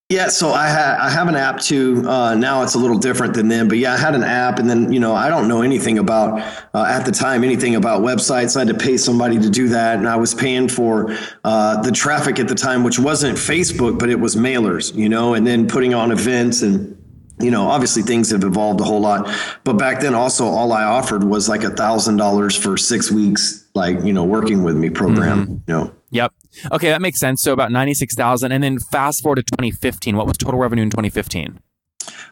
Yeah, 0.10 0.30
so 0.30 0.54
I 0.54 0.70
had 0.70 0.98
I 0.98 1.08
have 1.12 1.28
an 1.28 1.36
app 1.36 1.60
too. 1.60 2.04
Uh, 2.10 2.34
now 2.34 2.64
it's 2.64 2.74
a 2.74 2.80
little 2.80 2.98
different 2.98 3.36
than 3.36 3.48
then, 3.48 3.68
but 3.68 3.78
yeah, 3.78 3.94
I 3.94 3.98
had 3.98 4.16
an 4.16 4.24
app, 4.24 4.58
and 4.58 4.68
then 4.68 4.92
you 4.92 5.00
know 5.00 5.14
I 5.14 5.30
don't 5.30 5.48
know 5.48 5.62
anything 5.62 6.00
about 6.00 6.42
uh, 6.74 6.84
at 6.84 7.06
the 7.06 7.12
time 7.12 7.44
anything 7.44 7.76
about 7.76 8.02
websites. 8.02 8.56
I 8.56 8.66
had 8.66 8.70
to 8.70 8.74
pay 8.74 8.98
somebody 8.98 9.38
to 9.38 9.52
do 9.52 9.70
that, 9.70 10.00
and 10.00 10.10
I 10.10 10.16
was 10.16 10.34
paying 10.34 10.68
for 10.68 11.16
uh, 11.44 11.84
the 11.84 11.92
traffic 11.92 12.40
at 12.40 12.48
the 12.48 12.56
time, 12.56 12.84
which 12.84 12.98
wasn't 12.98 13.38
Facebook, 13.38 14.00
but 14.00 14.10
it 14.10 14.20
was 14.20 14.36
mailers, 14.36 14.96
you 14.96 15.10
know, 15.10 15.36
and 15.36 15.46
then 15.46 15.68
putting 15.68 15.94
on 15.94 16.12
events 16.12 16.64
and 16.64 16.96
you 17.40 17.52
know, 17.52 17.68
obviously 17.68 18.02
things 18.02 18.32
have 18.32 18.44
evolved 18.44 18.82
a 18.82 18.84
whole 18.84 19.00
lot, 19.00 19.30
but 19.64 19.74
back 19.74 20.02
then 20.02 20.16
also 20.16 20.46
all 20.46 20.74
I 20.74 20.84
offered 20.84 21.24
was 21.24 21.48
like 21.48 21.64
a 21.64 21.70
thousand 21.70 22.18
dollars 22.18 22.56
for 22.56 22.78
six 22.78 23.12
weeks, 23.12 23.64
like 23.76 24.04
you 24.04 24.12
know, 24.12 24.24
working 24.24 24.64
with 24.64 24.76
me 24.76 24.90
program. 24.90 25.46
Mm-hmm. 25.46 25.54
You 25.68 25.74
know. 25.74 25.96
Yep. 26.12 26.34
Okay, 26.72 26.90
that 26.90 27.02
makes 27.02 27.20
sense. 27.20 27.42
So 27.42 27.54
about 27.54 27.72
ninety 27.72 27.94
six 27.94 28.16
thousand, 28.16 28.52
and 28.52 28.64
then 28.64 28.80
fast 28.80 29.22
forward 29.22 29.38
to 29.38 29.44
twenty 29.44 29.72
fifteen. 29.72 30.18
What 30.18 30.28
was 30.28 30.38
total 30.38 30.60
revenue 30.60 30.84
in 30.84 30.90
twenty 30.90 31.10
fifteen? 31.10 31.60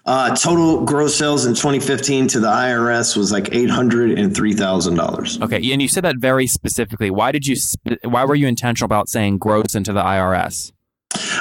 Uh, 0.06 0.34
total 0.36 0.86
gross 0.86 1.16
sales 1.16 1.46
in 1.46 1.54
2015 1.54 2.30
to 2.30 2.40
the 2.40 2.48
IRS 2.48 3.18
was 3.18 3.32
like 3.32 3.54
eight 3.54 3.70
hundred 3.70 4.18
and 4.18 4.34
three 4.36 4.54
thousand 4.54 4.96
dollars. 4.96 5.40
Okay, 5.42 5.58
and 5.72 5.82
you 5.82 5.88
said 5.88 6.04
that 6.04 6.18
very 6.18 6.48
specifically. 6.48 7.12
Why 7.12 7.32
did 7.32 7.46
you? 7.46 7.56
Sp- 7.58 8.00
why 8.04 8.26
were 8.26 8.36
you 8.36 8.48
intentional 8.48 8.86
about 8.86 9.10
saying 9.10 9.38
gross 9.38 9.76
into 9.76 9.94
the 9.94 10.02
IRS? 10.02 10.72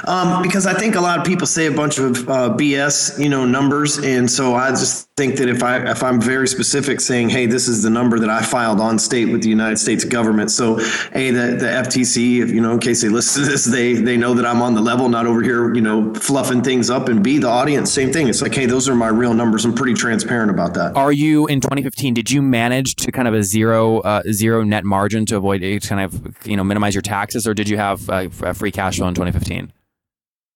Um, 0.05 0.43
because 0.43 0.67
I 0.67 0.75
think 0.75 0.94
a 0.94 1.00
lot 1.00 1.19
of 1.19 1.25
people 1.25 1.47
say 1.47 1.67
a 1.67 1.73
bunch 1.73 1.99
of 1.99 2.29
uh, 2.29 2.55
BS, 2.56 3.23
you 3.23 3.29
know, 3.29 3.44
numbers, 3.44 3.99
and 3.99 4.31
so 4.31 4.55
I 4.55 4.71
just 4.71 5.06
think 5.17 5.37
that 5.37 5.49
if 5.49 5.63
I 5.63 5.79
if 5.91 6.03
I'm 6.03 6.21
very 6.21 6.47
specific, 6.47 7.01
saying, 7.01 7.31
"Hey, 7.31 7.47
this 7.47 7.69
is 7.69 7.83
the 7.83 7.89
number 7.89 8.19
that 8.19 8.29
I 8.29 8.43
filed 8.43 8.81
on 8.81 8.99
state 8.99 9.31
with 9.31 9.43
the 9.43 9.49
United 9.49 9.79
States 9.79 10.05
government," 10.05 10.50
so 10.50 10.79
a 11.14 11.31
the, 11.31 11.57
the 11.59 11.67
FTC, 11.67 12.43
if 12.43 12.50
you 12.50 12.61
know, 12.61 12.73
in 12.73 12.81
case 12.81 13.00
they 13.00 13.09
listen 13.09 13.45
to 13.45 13.50
this, 13.50 13.64
they 13.64 13.95
they 13.95 14.19
know 14.19 14.35
that 14.35 14.45
I'm 14.45 14.61
on 14.61 14.75
the 14.75 14.83
level, 14.83 15.09
not 15.09 15.26
over 15.26 15.40
here, 15.40 15.75
you 15.75 15.81
know, 15.81 16.12
fluffing 16.12 16.62
things 16.62 16.90
up, 16.90 17.09
and 17.09 17.25
B 17.25 17.38
the 17.38 17.49
audience, 17.49 17.90
same 17.90 18.12
thing. 18.12 18.29
It's 18.29 18.43
like, 18.43 18.55
hey, 18.55 18.67
those 18.67 18.90
are 18.90 18.95
my 18.95 19.09
real 19.09 19.33
numbers. 19.33 19.64
I'm 19.64 19.75
pretty 19.75 19.95
transparent 19.95 20.50
about 20.50 20.75
that. 20.75 20.95
Are 20.97 21.12
you 21.12 21.47
in 21.47 21.62
2015? 21.62 22.12
Did 22.12 22.31
you 22.31 22.43
manage 22.43 22.97
to 22.97 23.11
kind 23.11 23.26
of 23.26 23.33
a 23.33 23.43
zero 23.43 24.00
uh, 24.00 24.23
zero 24.31 24.64
net 24.64 24.85
margin 24.85 25.25
to 25.26 25.37
avoid 25.37 25.62
kind 25.88 26.02
of 26.02 26.47
you 26.47 26.59
know 26.59 26.64
minimize 26.64 26.95
your 26.95 27.00
taxes, 27.00 27.47
or 27.47 27.55
did 27.55 27.71
you 27.71 27.79
have 27.79 28.11
uh, 28.11 28.29
free 28.52 28.71
cash 28.71 28.99
flow 28.99 29.09
in 29.09 29.14
2015? 29.14 29.73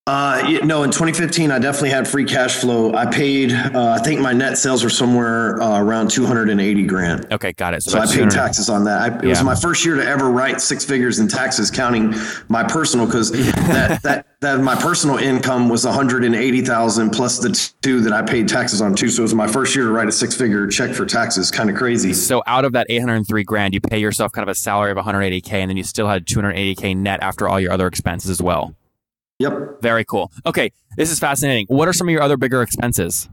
Uh, 0.06 0.58
no, 0.64 0.82
in 0.82 0.90
2015, 0.90 1.52
I 1.52 1.58
definitely 1.58 1.90
had 1.90 2.08
free 2.08 2.24
cash 2.24 2.56
flow. 2.56 2.94
I 2.94 3.06
paid, 3.06 3.52
uh, 3.52 3.96
I 3.96 4.02
think 4.02 4.20
my 4.20 4.32
net 4.32 4.58
sales 4.58 4.82
were 4.82 4.90
somewhere 4.90 5.62
uh, 5.62 5.78
around 5.78 6.10
280 6.10 6.82
grand. 6.86 7.32
Okay, 7.32 7.52
got 7.52 7.74
it. 7.74 7.82
So, 7.82 7.92
so 7.92 8.00
I 8.00 8.06
paid 8.06 8.30
taxes 8.30 8.68
on 8.68 8.84
that. 8.84 9.00
I, 9.00 9.18
it 9.18 9.22
yeah. 9.22 9.28
was 9.28 9.44
my 9.44 9.54
first 9.54 9.84
year 9.84 9.96
to 9.96 10.04
ever 10.04 10.30
write 10.30 10.60
six 10.60 10.84
figures 10.84 11.20
in 11.20 11.28
taxes, 11.28 11.70
counting 11.70 12.14
my 12.48 12.64
personal, 12.64 13.06
because 13.06 13.30
that, 13.32 14.02
that, 14.02 14.26
that 14.40 14.60
my 14.60 14.74
personal 14.74 15.18
income 15.18 15.68
was 15.68 15.84
180,000 15.84 17.10
plus 17.10 17.38
the 17.38 17.72
two 17.82 18.00
that 18.00 18.12
I 18.12 18.22
paid 18.22 18.48
taxes 18.48 18.80
on 18.80 18.96
too. 18.96 19.10
So 19.10 19.20
it 19.20 19.24
was 19.24 19.34
my 19.34 19.46
first 19.46 19.76
year 19.76 19.84
to 19.84 19.92
write 19.92 20.08
a 20.08 20.12
six 20.12 20.34
figure 20.34 20.66
check 20.66 20.92
for 20.92 21.06
taxes. 21.06 21.52
Kind 21.52 21.70
of 21.70 21.76
crazy. 21.76 22.14
So 22.14 22.42
out 22.46 22.64
of 22.64 22.72
that 22.72 22.86
803 22.88 23.44
grand, 23.44 23.74
you 23.74 23.80
pay 23.80 23.98
yourself 23.98 24.32
kind 24.32 24.42
of 24.42 24.50
a 24.50 24.56
salary 24.56 24.90
of 24.90 24.96
180K 24.96 25.52
and 25.52 25.70
then 25.70 25.76
you 25.76 25.84
still 25.84 26.08
had 26.08 26.26
280K 26.26 26.96
net 26.96 27.22
after 27.22 27.48
all 27.48 27.60
your 27.60 27.70
other 27.70 27.86
expenses 27.86 28.30
as 28.30 28.42
well. 28.42 28.74
Yep. 29.40 29.80
Very 29.80 30.04
cool. 30.04 30.30
Okay, 30.44 30.70
this 30.96 31.10
is 31.10 31.18
fascinating. 31.18 31.66
What 31.68 31.88
are 31.88 31.94
some 31.94 32.06
of 32.06 32.12
your 32.12 32.22
other 32.22 32.36
bigger 32.36 32.60
expenses? 32.62 33.26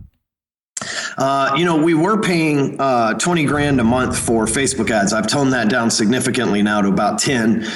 Uh, 1.18 1.54
you 1.58 1.66
know, 1.66 1.76
we 1.76 1.94
were 1.94 2.22
paying 2.22 2.80
uh, 2.80 3.14
20 3.16 3.46
grand 3.46 3.82
a 3.82 3.84
month 3.84 4.18
for 4.18 4.46
Facebook 4.46 4.90
ads. 4.90 5.12
I've 5.12 5.28
toned 5.28 5.52
that 5.52 5.70
down 5.70 5.92
significantly 5.92 6.62
now 6.62 6.82
to 6.82 6.88
about 6.88 7.20
10 7.20 7.68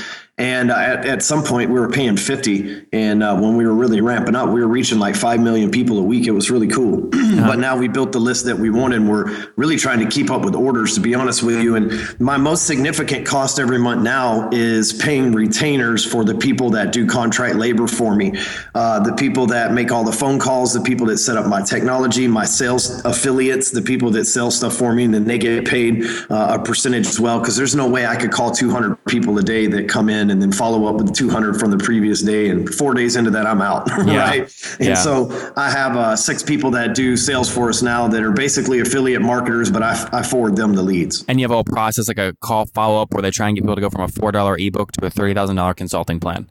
And 0.41 0.71
uh, 0.71 0.75
at, 0.75 1.05
at 1.05 1.21
some 1.21 1.43
point, 1.43 1.69
we 1.69 1.79
were 1.79 1.87
paying 1.87 2.17
50. 2.17 2.87
And 2.93 3.21
uh, 3.21 3.37
when 3.37 3.57
we 3.57 3.63
were 3.63 3.75
really 3.75 4.01
ramping 4.01 4.33
up, 4.33 4.49
we 4.49 4.59
were 4.59 4.67
reaching 4.67 4.97
like 4.97 5.15
5 5.15 5.39
million 5.39 5.69
people 5.69 5.99
a 5.99 6.01
week. 6.01 6.25
It 6.25 6.31
was 6.31 6.49
really 6.49 6.67
cool. 6.67 7.01
but 7.11 7.59
now 7.59 7.77
we 7.77 7.87
built 7.87 8.11
the 8.11 8.19
list 8.19 8.45
that 8.45 8.57
we 8.57 8.71
wanted. 8.71 9.01
And 9.01 9.09
we're 9.09 9.49
really 9.55 9.77
trying 9.77 9.99
to 9.99 10.07
keep 10.07 10.31
up 10.31 10.43
with 10.43 10.55
orders, 10.55 10.95
to 10.95 10.99
be 10.99 11.13
honest 11.13 11.43
with 11.43 11.61
you. 11.61 11.75
And 11.75 12.19
my 12.19 12.37
most 12.37 12.65
significant 12.65 13.23
cost 13.23 13.59
every 13.59 13.77
month 13.77 14.01
now 14.01 14.49
is 14.51 14.93
paying 14.93 15.31
retainers 15.31 16.03
for 16.03 16.23
the 16.25 16.33
people 16.33 16.71
that 16.71 16.91
do 16.91 17.05
contract 17.05 17.57
labor 17.57 17.85
for 17.85 18.15
me, 18.15 18.33
uh, 18.73 18.99
the 18.99 19.13
people 19.13 19.45
that 19.45 19.73
make 19.73 19.91
all 19.91 20.03
the 20.03 20.11
phone 20.11 20.39
calls, 20.39 20.73
the 20.73 20.81
people 20.81 21.05
that 21.05 21.19
set 21.19 21.37
up 21.37 21.45
my 21.45 21.61
technology, 21.61 22.27
my 22.27 22.45
sales 22.45 23.05
affiliates, 23.05 23.69
the 23.69 23.81
people 23.83 24.09
that 24.09 24.25
sell 24.25 24.49
stuff 24.49 24.73
for 24.73 24.91
me, 24.91 25.03
and 25.03 25.13
then 25.13 25.25
they 25.25 25.37
get 25.37 25.67
paid 25.67 26.03
uh, 26.31 26.57
a 26.59 26.63
percentage 26.63 27.05
as 27.05 27.19
well. 27.19 27.39
Because 27.39 27.55
there's 27.55 27.75
no 27.75 27.87
way 27.87 28.07
I 28.07 28.15
could 28.15 28.31
call 28.31 28.49
200 28.49 29.05
people 29.05 29.37
a 29.37 29.43
day 29.43 29.67
that 29.67 29.87
come 29.87 30.09
in 30.09 30.30
and 30.31 30.41
then 30.41 30.51
follow 30.51 30.85
up 30.85 30.95
with 30.95 31.13
200 31.13 31.59
from 31.59 31.69
the 31.69 31.77
previous 31.77 32.21
day. 32.23 32.49
And 32.49 32.67
four 32.73 32.95
days 32.95 33.15
into 33.15 33.29
that, 33.31 33.45
I'm 33.45 33.61
out. 33.61 33.87
Yeah. 34.05 34.17
right. 34.17 34.41
And 34.79 34.87
Yeah. 34.89 34.93
so 34.95 35.53
I 35.55 35.69
have 35.69 35.95
uh, 35.95 36.15
six 36.15 36.41
people 36.41 36.71
that 36.71 36.95
do 36.95 37.15
sales 37.15 37.47
for 37.53 37.69
us 37.69 37.81
now 37.83 38.07
that 38.07 38.23
are 38.23 38.31
basically 38.31 38.79
affiliate 38.79 39.21
marketers, 39.21 39.69
but 39.69 39.83
I, 39.83 40.09
I 40.11 40.23
forward 40.23 40.55
them 40.55 40.73
the 40.73 40.81
leads. 40.81 41.23
And 41.27 41.39
you 41.39 41.43
have 41.43 41.51
a 41.51 41.55
whole 41.55 41.63
process 41.63 42.07
like 42.07 42.17
a 42.17 42.33
call 42.41 42.65
follow 42.67 43.01
up 43.01 43.13
where 43.13 43.21
they 43.21 43.29
try 43.31 43.47
and 43.47 43.55
get 43.55 43.61
people 43.63 43.75
to 43.75 43.81
go 43.81 43.89
from 43.91 44.01
a 44.01 44.07
four 44.07 44.31
dollar 44.31 44.57
ebook 44.57 44.91
to 44.93 45.05
a 45.05 45.09
thirty 45.11 45.33
thousand 45.35 45.57
dollar 45.57 45.73
consulting 45.75 46.19
plan. 46.19 46.49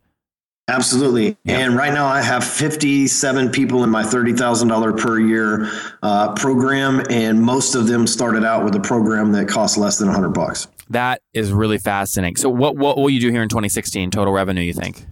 Absolutely. 0.68 1.36
And 1.46 1.74
right 1.74 1.92
now 1.92 2.06
I 2.06 2.22
have 2.22 2.44
57 2.44 3.50
people 3.50 3.82
in 3.82 3.90
my 3.90 4.04
$30,000 4.04 5.00
per 5.00 5.18
year 5.18 5.68
uh, 6.02 6.32
program. 6.34 7.02
And 7.10 7.42
most 7.42 7.74
of 7.74 7.88
them 7.88 8.06
started 8.06 8.44
out 8.44 8.64
with 8.64 8.76
a 8.76 8.80
program 8.80 9.32
that 9.32 9.48
costs 9.48 9.76
less 9.76 9.98
than 9.98 10.06
100 10.06 10.28
bucks. 10.28 10.68
That 10.90 11.22
is 11.32 11.52
really 11.52 11.78
fascinating. 11.78 12.36
So 12.36 12.48
what 12.50 12.76
what 12.76 12.96
will 12.96 13.10
you 13.10 13.20
do 13.20 13.30
here 13.30 13.42
in 13.42 13.48
2016 13.48 14.10
total 14.10 14.32
revenue? 14.32 14.62
You 14.62 14.72
think? 14.72 15.06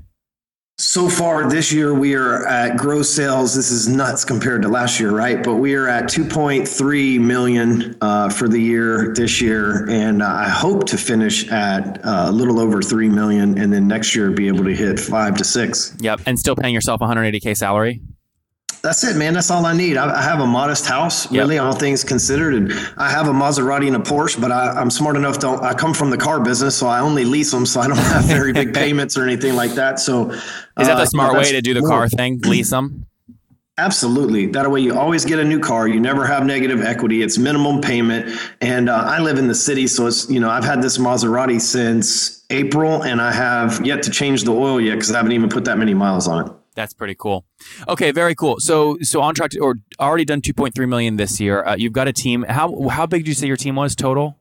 So 0.81 1.09
far 1.09 1.49
this 1.51 1.73
year, 1.73 1.93
we 1.93 2.15
are 2.15 2.47
at 2.47 2.77
gross 2.77 3.11
sales. 3.11 3.53
This 3.53 3.73
is 3.73 3.89
nuts 3.89 4.25
compared 4.25 4.63
to 4.63 4.69
last 4.69 5.01
year, 5.01 5.11
right? 5.11 5.43
But 5.43 5.57
we 5.57 5.75
are 5.75 5.89
at 5.89 6.05
2.3 6.05 7.19
million 7.19 7.97
uh, 8.01 8.29
for 8.29 8.47
the 8.47 8.61
year 8.61 9.13
this 9.13 9.41
year, 9.41 9.91
and 9.91 10.23
uh, 10.23 10.27
I 10.27 10.49
hope 10.49 10.87
to 10.87 10.97
finish 10.97 11.49
at 11.49 12.05
uh, 12.05 12.27
a 12.29 12.33
little 12.33 12.61
over 12.61 12.81
three 12.81 13.09
million, 13.09 13.59
and 13.59 13.73
then 13.73 13.89
next 13.89 14.15
year 14.15 14.31
be 14.31 14.47
able 14.47 14.63
to 14.65 14.75
hit 14.75 15.01
five 15.01 15.37
to 15.39 15.45
six. 15.45 15.97
Yep. 15.99 16.21
And 16.27 16.39
still 16.39 16.55
paying 16.55 16.75
yourself 16.75 17.01
180k 17.01 17.57
salary. 17.57 18.01
That's 18.89 19.05
it, 19.05 19.17
man. 19.19 19.35
That's 19.35 19.51
all 19.51 19.67
I 19.67 19.75
need. 19.75 19.99
I, 19.99 20.19
I 20.19 20.23
have 20.23 20.41
a 20.41 20.47
modest 20.47 20.87
house, 20.87 21.31
Yep. 21.31 21.43
really, 21.43 21.59
all 21.59 21.75
things 21.75 22.03
considered, 22.03 22.55
and 22.55 22.73
I 22.97 23.11
have 23.11 23.29
a 23.29 23.33
Maserati 23.33 23.87
and 23.87 23.97
a 23.97 23.99
Porsche. 23.99 24.41
But 24.41 24.51
I, 24.51 24.71
I'm 24.71 24.89
smart 24.89 25.15
enough 25.15 25.39
to. 25.41 25.63
I 25.63 25.75
come 25.75 25.93
from 25.93 26.09
the 26.09 26.17
car 26.17 26.41
business, 26.41 26.75
so 26.75 26.87
I 26.87 27.01
only 27.01 27.27
lease 27.27 27.51
them, 27.51 27.67
so 27.67 27.83
I 27.83 27.87
don't 27.87 27.99
have 27.99 28.25
very 28.25 28.55
big 28.55 28.73
payments 28.83 29.19
or 29.19 29.25
anything 29.25 29.57
like 29.57 29.73
that. 29.73 30.01
So, 30.01 30.31
Is 30.31 30.41
that 30.77 30.93
uh, 30.93 31.01
the 31.01 31.05
smart 31.05 31.35
yeah, 31.35 31.39
way 31.39 31.53
to 31.53 31.61
do 31.61 31.75
the 31.75 31.83
car 31.83 32.09
thing? 32.09 32.41
Lease 32.47 32.71
them. 32.71 33.05
Absolutely. 33.77 34.47
That 34.47 34.71
way, 34.71 34.81
you 34.81 34.99
always 34.99 35.27
get 35.27 35.39
a 35.39 35.45
new 35.45 35.61
car. 35.61 35.87
You 35.87 36.01
never 36.01 36.25
have 36.25 36.47
negative 36.47 36.81
equity. 36.81 37.21
It's 37.21 37.37
minimum 37.37 37.83
payment. 37.83 38.41
And 38.63 38.89
uh, 38.89 38.95
I 39.07 39.21
live 39.21 39.37
in 39.37 39.49
the 39.49 39.55
city, 39.55 39.87
so 39.87 40.07
it's 40.07 40.31
you 40.31 40.41
know 40.41 40.49
I've 40.49 40.65
had 40.65 40.81
this 40.81 40.97
Maserati 40.97 41.61
since 41.61 42.43
April, 42.49 43.03
and 43.05 43.21
I 43.21 43.33
have 43.33 43.85
yet 43.85 44.03
to 44.05 44.11
change 44.11 44.45
the 44.45 44.53
oil 44.53 44.81
yet 44.81 44.95
because 44.95 45.11
I 45.13 45.19
haven't 45.19 45.33
even 45.33 45.51
put 45.51 45.67
that 45.67 45.77
many 45.77 45.93
miles 45.93 46.27
on 46.27 46.47
it. 46.47 46.53
That's 46.79 46.95
pretty 46.95 47.17
cool. 47.17 47.45
Okay, 47.89 48.13
very 48.13 48.37
cool. 48.37 48.61
So 48.61 48.99
so 49.03 49.21
on 49.21 49.35
track 49.35 49.51
to, 49.51 49.59
or 49.59 49.81
already 49.99 50.25
done 50.25 50.41
2.3 50.41 50.89
million 50.89 51.17
this 51.17 51.41
year. 51.41 51.65
Uh, 51.65 51.75
you've 51.77 51.93
got 51.93 52.07
a 52.07 52.13
team. 52.13 52.45
How 52.49 52.89
how 52.89 53.05
big 53.05 53.25
do 53.25 53.31
you 53.33 53.35
say 53.35 53.49
your 53.49 53.57
team 53.57 53.75
was 53.75 53.97
total? 53.97 54.39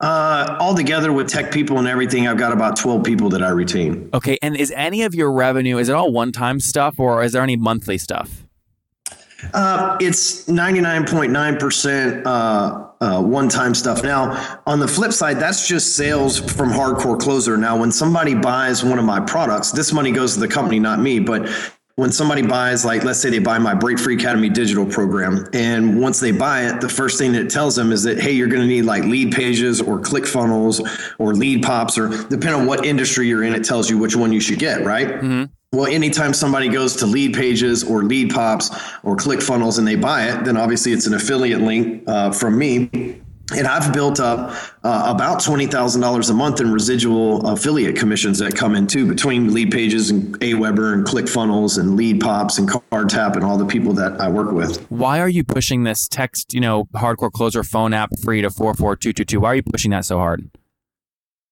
Uh, 0.00 0.56
all 0.58 0.74
together 0.74 1.12
with 1.12 1.28
tech 1.28 1.52
people 1.52 1.78
and 1.78 1.86
everything, 1.86 2.26
I've 2.26 2.36
got 2.36 2.52
about 2.52 2.74
12 2.74 3.04
people 3.04 3.28
that 3.28 3.44
I 3.44 3.50
retain. 3.50 4.10
Okay, 4.12 4.36
and 4.42 4.56
is 4.56 4.72
any 4.74 5.02
of 5.02 5.14
your 5.14 5.30
revenue 5.30 5.78
is 5.78 5.88
it 5.88 5.94
all 5.94 6.10
one 6.10 6.32
time 6.32 6.58
stuff 6.58 6.98
or 6.98 7.22
is 7.22 7.30
there 7.30 7.42
any 7.44 7.54
monthly 7.54 7.96
stuff? 7.96 8.41
Uh, 9.52 9.96
it's 10.00 10.46
99.9% 10.46 12.22
uh, 12.24 12.88
uh, 13.00 13.22
one 13.22 13.48
time 13.48 13.74
stuff. 13.74 14.02
Now, 14.02 14.60
on 14.66 14.78
the 14.78 14.88
flip 14.88 15.12
side, 15.12 15.38
that's 15.38 15.66
just 15.66 15.96
sales 15.96 16.38
from 16.38 16.70
Hardcore 16.70 17.18
Closer. 17.18 17.56
Now, 17.56 17.76
when 17.78 17.90
somebody 17.90 18.34
buys 18.34 18.84
one 18.84 18.98
of 18.98 19.04
my 19.04 19.20
products, 19.20 19.72
this 19.72 19.92
money 19.92 20.12
goes 20.12 20.34
to 20.34 20.40
the 20.40 20.48
company, 20.48 20.78
not 20.78 21.00
me, 21.00 21.18
but 21.18 21.48
when 21.96 22.10
somebody 22.10 22.40
buys, 22.40 22.84
like, 22.86 23.04
let's 23.04 23.20
say 23.20 23.28
they 23.28 23.38
buy 23.38 23.58
my 23.58 23.74
Break 23.74 23.98
Free 23.98 24.14
Academy 24.16 24.48
digital 24.48 24.86
program, 24.86 25.46
and 25.52 26.00
once 26.00 26.20
they 26.20 26.32
buy 26.32 26.62
it, 26.62 26.80
the 26.80 26.88
first 26.88 27.18
thing 27.18 27.32
that 27.32 27.42
it 27.42 27.50
tells 27.50 27.76
them 27.76 27.92
is 27.92 28.02
that, 28.04 28.18
hey, 28.18 28.32
you're 28.32 28.48
going 28.48 28.62
to 28.62 28.66
need 28.66 28.82
like 28.82 29.04
lead 29.04 29.32
pages 29.34 29.80
or 29.80 29.98
click 30.00 30.26
funnels 30.26 30.80
or 31.18 31.34
lead 31.34 31.62
pops, 31.62 31.98
or 31.98 32.08
depending 32.08 32.54
on 32.54 32.66
what 32.66 32.86
industry 32.86 33.28
you're 33.28 33.42
in, 33.44 33.52
it 33.54 33.64
tells 33.64 33.90
you 33.90 33.98
which 33.98 34.16
one 34.16 34.32
you 34.32 34.40
should 34.40 34.58
get, 34.58 34.84
right? 34.86 35.22
Well, 35.74 35.86
anytime 35.86 36.34
somebody 36.34 36.68
goes 36.68 36.96
to 36.96 37.06
lead 37.06 37.32
pages 37.32 37.82
or 37.82 38.02
lead 38.02 38.34
pops 38.34 38.70
or 39.02 39.16
click 39.16 39.40
funnels 39.40 39.78
and 39.78 39.88
they 39.88 39.96
buy 39.96 40.28
it, 40.28 40.44
then 40.44 40.58
obviously 40.58 40.92
it's 40.92 41.06
an 41.06 41.14
affiliate 41.14 41.62
link 41.62 42.04
uh, 42.06 42.30
from 42.30 42.58
me. 42.58 42.90
And 43.56 43.66
I've 43.66 43.90
built 43.90 44.20
up 44.20 44.50
uh, 44.84 45.04
about 45.14 45.38
$20,000 45.38 46.30
a 46.30 46.34
month 46.34 46.60
in 46.60 46.70
residual 46.70 47.46
affiliate 47.48 47.96
commissions 47.96 48.38
that 48.40 48.54
come 48.54 48.74
in 48.74 48.86
too 48.86 49.08
between 49.08 49.54
lead 49.54 49.70
pages 49.70 50.10
and 50.10 50.38
Aweber 50.40 50.92
and 50.92 51.06
click 51.06 51.26
funnels 51.26 51.78
and 51.78 51.96
lead 51.96 52.20
pops 52.20 52.58
and 52.58 52.68
card 52.68 53.08
tap 53.08 53.36
and 53.36 53.42
all 53.44 53.56
the 53.56 53.64
people 53.64 53.94
that 53.94 54.20
I 54.20 54.28
work 54.28 54.52
with. 54.52 54.84
Why 54.90 55.20
are 55.20 55.28
you 55.28 55.42
pushing 55.42 55.84
this 55.84 56.06
text, 56.06 56.52
you 56.52 56.60
know, 56.60 56.84
hardcore 56.94 57.32
closer 57.32 57.64
phone 57.64 57.94
app 57.94 58.10
free 58.22 58.42
to 58.42 58.50
44222? 58.50 59.40
Why 59.40 59.48
are 59.48 59.54
you 59.54 59.62
pushing 59.62 59.90
that 59.92 60.04
so 60.04 60.18
hard? 60.18 60.50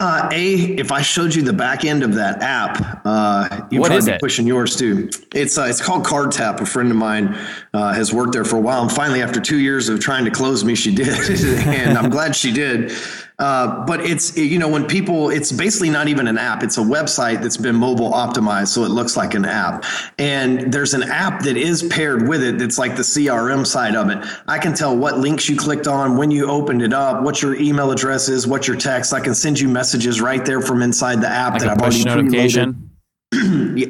Uh, 0.00 0.30
a, 0.32 0.54
if 0.78 0.92
I 0.92 1.02
showed 1.02 1.34
you 1.34 1.42
the 1.42 1.52
back 1.52 1.84
end 1.84 2.02
of 2.02 2.14
that 2.14 2.40
app, 2.40 3.02
uh, 3.04 3.66
you'd 3.70 3.80
What 3.80 3.88
probably 3.88 3.96
is 3.98 4.06
be 4.06 4.12
it? 4.12 4.20
pushing 4.20 4.46
yours 4.46 4.74
too. 4.74 5.10
It's 5.34 5.58
uh, 5.58 5.64
it's 5.64 5.82
called 5.82 6.06
Card 6.06 6.32
Tap. 6.32 6.62
A 6.62 6.66
friend 6.66 6.90
of 6.90 6.96
mine 6.96 7.36
uh, 7.74 7.92
has 7.92 8.10
worked 8.12 8.32
there 8.32 8.46
for 8.46 8.56
a 8.56 8.60
while, 8.60 8.80
and 8.80 8.90
finally, 8.90 9.20
after 9.20 9.40
two 9.40 9.58
years 9.58 9.90
of 9.90 10.00
trying 10.00 10.24
to 10.24 10.30
close 10.30 10.64
me, 10.64 10.74
she 10.74 10.94
did, 10.94 11.08
and 11.66 11.98
I'm 11.98 12.08
glad 12.08 12.34
she 12.34 12.50
did. 12.50 12.92
Uh, 13.40 13.84
but 13.86 14.00
it's 14.02 14.36
you 14.36 14.58
know 14.58 14.68
when 14.68 14.86
people, 14.86 15.30
it's 15.30 15.50
basically 15.50 15.88
not 15.90 16.08
even 16.08 16.28
an 16.28 16.36
app. 16.36 16.62
It's 16.62 16.76
a 16.76 16.82
website 16.82 17.40
that's 17.42 17.56
been 17.56 17.74
mobile 17.74 18.12
optimized, 18.12 18.68
so 18.68 18.84
it 18.84 18.90
looks 18.90 19.16
like 19.16 19.32
an 19.34 19.46
app. 19.46 19.84
And 20.18 20.72
there's 20.72 20.92
an 20.94 21.02
app 21.04 21.42
that 21.44 21.56
is 21.56 21.82
paired 21.84 22.28
with 22.28 22.42
it. 22.42 22.58
That's 22.58 22.78
like 22.78 22.96
the 22.96 23.02
CRM 23.02 23.66
side 23.66 23.96
of 23.96 24.10
it. 24.10 24.18
I 24.46 24.58
can 24.58 24.74
tell 24.74 24.94
what 24.96 25.18
links 25.18 25.48
you 25.48 25.56
clicked 25.56 25.86
on, 25.88 26.18
when 26.18 26.30
you 26.30 26.50
opened 26.50 26.82
it 26.82 26.92
up, 26.92 27.22
what 27.22 27.40
your 27.40 27.54
email 27.56 27.90
address 27.90 28.28
is, 28.28 28.46
what 28.46 28.68
your 28.68 28.76
text. 28.76 29.12
I 29.14 29.20
can 29.20 29.34
send 29.34 29.58
you 29.58 29.68
messages 29.68 30.20
right 30.20 30.44
there 30.44 30.60
from 30.60 30.82
inside 30.82 31.22
the 31.22 31.28
app 31.28 31.54
Like 31.54 31.62
that 31.62 31.70
i've 31.70 31.78
already 31.78 32.04
notification? 32.04 32.90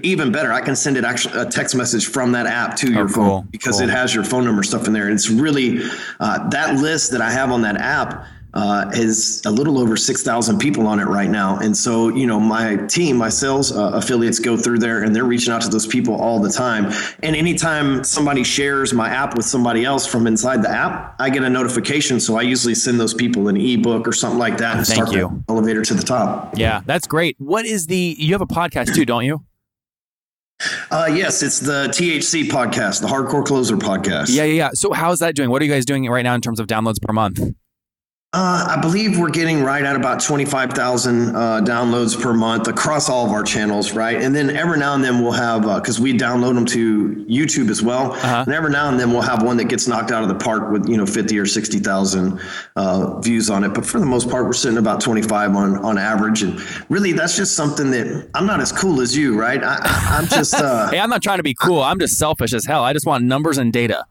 Even 0.02 0.30
better 0.30 0.52
i 0.52 0.60
can 0.60 0.76
send 0.76 0.96
it 0.96 1.04
actually 1.04 1.40
a 1.40 1.46
text 1.46 1.74
message 1.74 2.06
from 2.06 2.32
that 2.32 2.46
app 2.46 2.76
to 2.76 2.92
your 2.92 3.04
Oh, 3.08 3.12
cool, 3.12 3.24
phone 3.40 3.48
because 3.50 3.78
cool. 3.80 3.88
it 3.88 3.90
has 3.90 4.14
your 4.14 4.22
phone 4.22 4.44
number 4.44 4.62
stuff 4.62 4.86
in 4.86 4.92
there 4.92 5.06
And 5.06 5.14
it's 5.14 5.30
really 5.30 5.80
uh, 6.20 6.48
that 6.50 6.76
list 6.78 7.10
that 7.12 7.20
i 7.22 7.30
have 7.30 7.50
on 7.50 7.62
that 7.62 7.76
app 7.80 8.26
uh, 8.54 8.90
is 8.94 9.42
a 9.46 9.50
little 9.50 9.78
over 9.78 9.96
6000 9.96 10.58
people 10.58 10.86
on 10.86 10.98
it 11.00 11.04
right 11.04 11.30
now 11.30 11.58
and 11.58 11.76
so 11.76 12.08
you 12.08 12.26
know 12.26 12.40
my 12.40 12.76
team 12.86 13.16
my 13.16 13.28
sales 13.28 13.70
uh, 13.70 13.90
affiliates 13.94 14.38
go 14.38 14.56
through 14.56 14.78
there 14.78 15.02
and 15.02 15.14
they're 15.14 15.24
reaching 15.24 15.52
out 15.52 15.62
to 15.62 15.68
those 15.68 15.86
people 15.86 16.14
all 16.14 16.40
the 16.40 16.50
time 16.50 16.92
and 17.22 17.36
anytime 17.36 18.02
somebody 18.04 18.42
shares 18.42 18.92
my 18.92 19.08
app 19.08 19.36
with 19.36 19.46
somebody 19.46 19.84
else 19.84 20.06
from 20.06 20.26
inside 20.26 20.62
the 20.62 20.70
app 20.70 21.14
i 21.20 21.30
get 21.30 21.42
a 21.42 21.50
notification 21.50 22.18
so 22.20 22.36
i 22.36 22.42
usually 22.42 22.74
send 22.74 22.98
those 22.98 23.14
people 23.14 23.48
an 23.48 23.56
ebook 23.56 24.06
or 24.06 24.12
something 24.12 24.38
like 24.38 24.58
that 24.58 24.76
and 24.76 24.86
Thank 24.86 25.06
start 25.08 25.12
you. 25.12 25.42
the 25.46 25.52
elevator 25.52 25.82
to 25.82 25.94
the 25.94 26.02
top 26.02 26.56
Yeah, 26.56 26.82
that's 26.86 27.06
great. 27.06 27.36
What 27.38 27.64
is 27.64 27.86
the 27.86 28.16
you 28.18 28.32
have 28.34 28.40
a 28.40 28.46
podcast 28.46 28.94
too, 28.94 29.04
don't 29.04 29.24
you? 29.24 29.44
Uh, 30.90 31.08
yes, 31.10 31.42
it's 31.42 31.60
the 31.60 31.88
THC 31.88 32.44
podcast, 32.48 33.00
the 33.00 33.06
Hardcore 33.06 33.44
Closer 33.44 33.76
podcast. 33.76 34.26
Yeah, 34.28 34.44
yeah, 34.44 34.52
yeah. 34.52 34.70
So 34.74 34.92
how's 34.92 35.20
that 35.20 35.34
doing? 35.34 35.48
What 35.50 35.62
are 35.62 35.64
you 35.64 35.70
guys 35.70 35.86
doing 35.86 36.04
right 36.06 36.22
now 36.22 36.34
in 36.34 36.40
terms 36.42 36.60
of 36.60 36.66
downloads 36.66 37.00
per 37.00 37.12
month? 37.12 37.40
Uh, 38.32 38.76
I 38.76 38.80
believe 38.80 39.18
we're 39.18 39.28
getting 39.28 39.64
right 39.64 39.82
at 39.82 39.96
about 39.96 40.22
25,000 40.22 41.34
uh, 41.34 41.60
downloads 41.62 42.20
per 42.20 42.32
month 42.32 42.68
across 42.68 43.08
all 43.08 43.26
of 43.26 43.32
our 43.32 43.42
channels, 43.42 43.92
right? 43.92 44.22
And 44.22 44.32
then 44.32 44.50
every 44.50 44.78
now 44.78 44.94
and 44.94 45.02
then 45.02 45.20
we'll 45.20 45.32
have, 45.32 45.62
because 45.62 45.98
we 45.98 46.16
download 46.16 46.54
them 46.54 46.64
to 46.66 47.26
YouTube 47.28 47.70
as 47.70 47.82
well. 47.82 48.12
Uh-huh. 48.12 48.44
And 48.46 48.54
every 48.54 48.70
now 48.70 48.88
and 48.88 49.00
then 49.00 49.10
we'll 49.10 49.22
have 49.22 49.42
one 49.42 49.56
that 49.56 49.64
gets 49.64 49.88
knocked 49.88 50.12
out 50.12 50.22
of 50.22 50.28
the 50.28 50.36
park 50.36 50.70
with, 50.70 50.88
you 50.88 50.96
know, 50.96 51.06
50 51.06 51.36
or 51.40 51.44
60,000 51.44 52.40
uh, 52.76 53.18
views 53.18 53.50
on 53.50 53.64
it. 53.64 53.74
But 53.74 53.84
for 53.84 53.98
the 53.98 54.06
most 54.06 54.30
part, 54.30 54.44
we're 54.44 54.52
sitting 54.52 54.78
about 54.78 55.00
25 55.00 55.56
on, 55.56 55.78
on 55.78 55.98
average. 55.98 56.44
And 56.44 56.60
really, 56.88 57.10
that's 57.10 57.36
just 57.36 57.56
something 57.56 57.90
that 57.90 58.30
I'm 58.36 58.46
not 58.46 58.60
as 58.60 58.70
cool 58.70 59.00
as 59.00 59.16
you, 59.16 59.36
right? 59.36 59.60
I, 59.60 59.74
I, 59.80 60.18
I'm 60.18 60.26
just. 60.28 60.54
Uh, 60.54 60.88
Hey, 60.90 61.00
I'm 61.00 61.10
not 61.10 61.22
trying 61.22 61.38
to 61.38 61.42
be 61.42 61.54
cool. 61.54 61.82
I'm 61.82 61.98
just 61.98 62.16
selfish 62.16 62.52
as 62.52 62.64
hell. 62.64 62.84
I 62.84 62.92
just 62.92 63.06
want 63.06 63.24
numbers 63.24 63.58
and 63.58 63.72
data. 63.72 64.04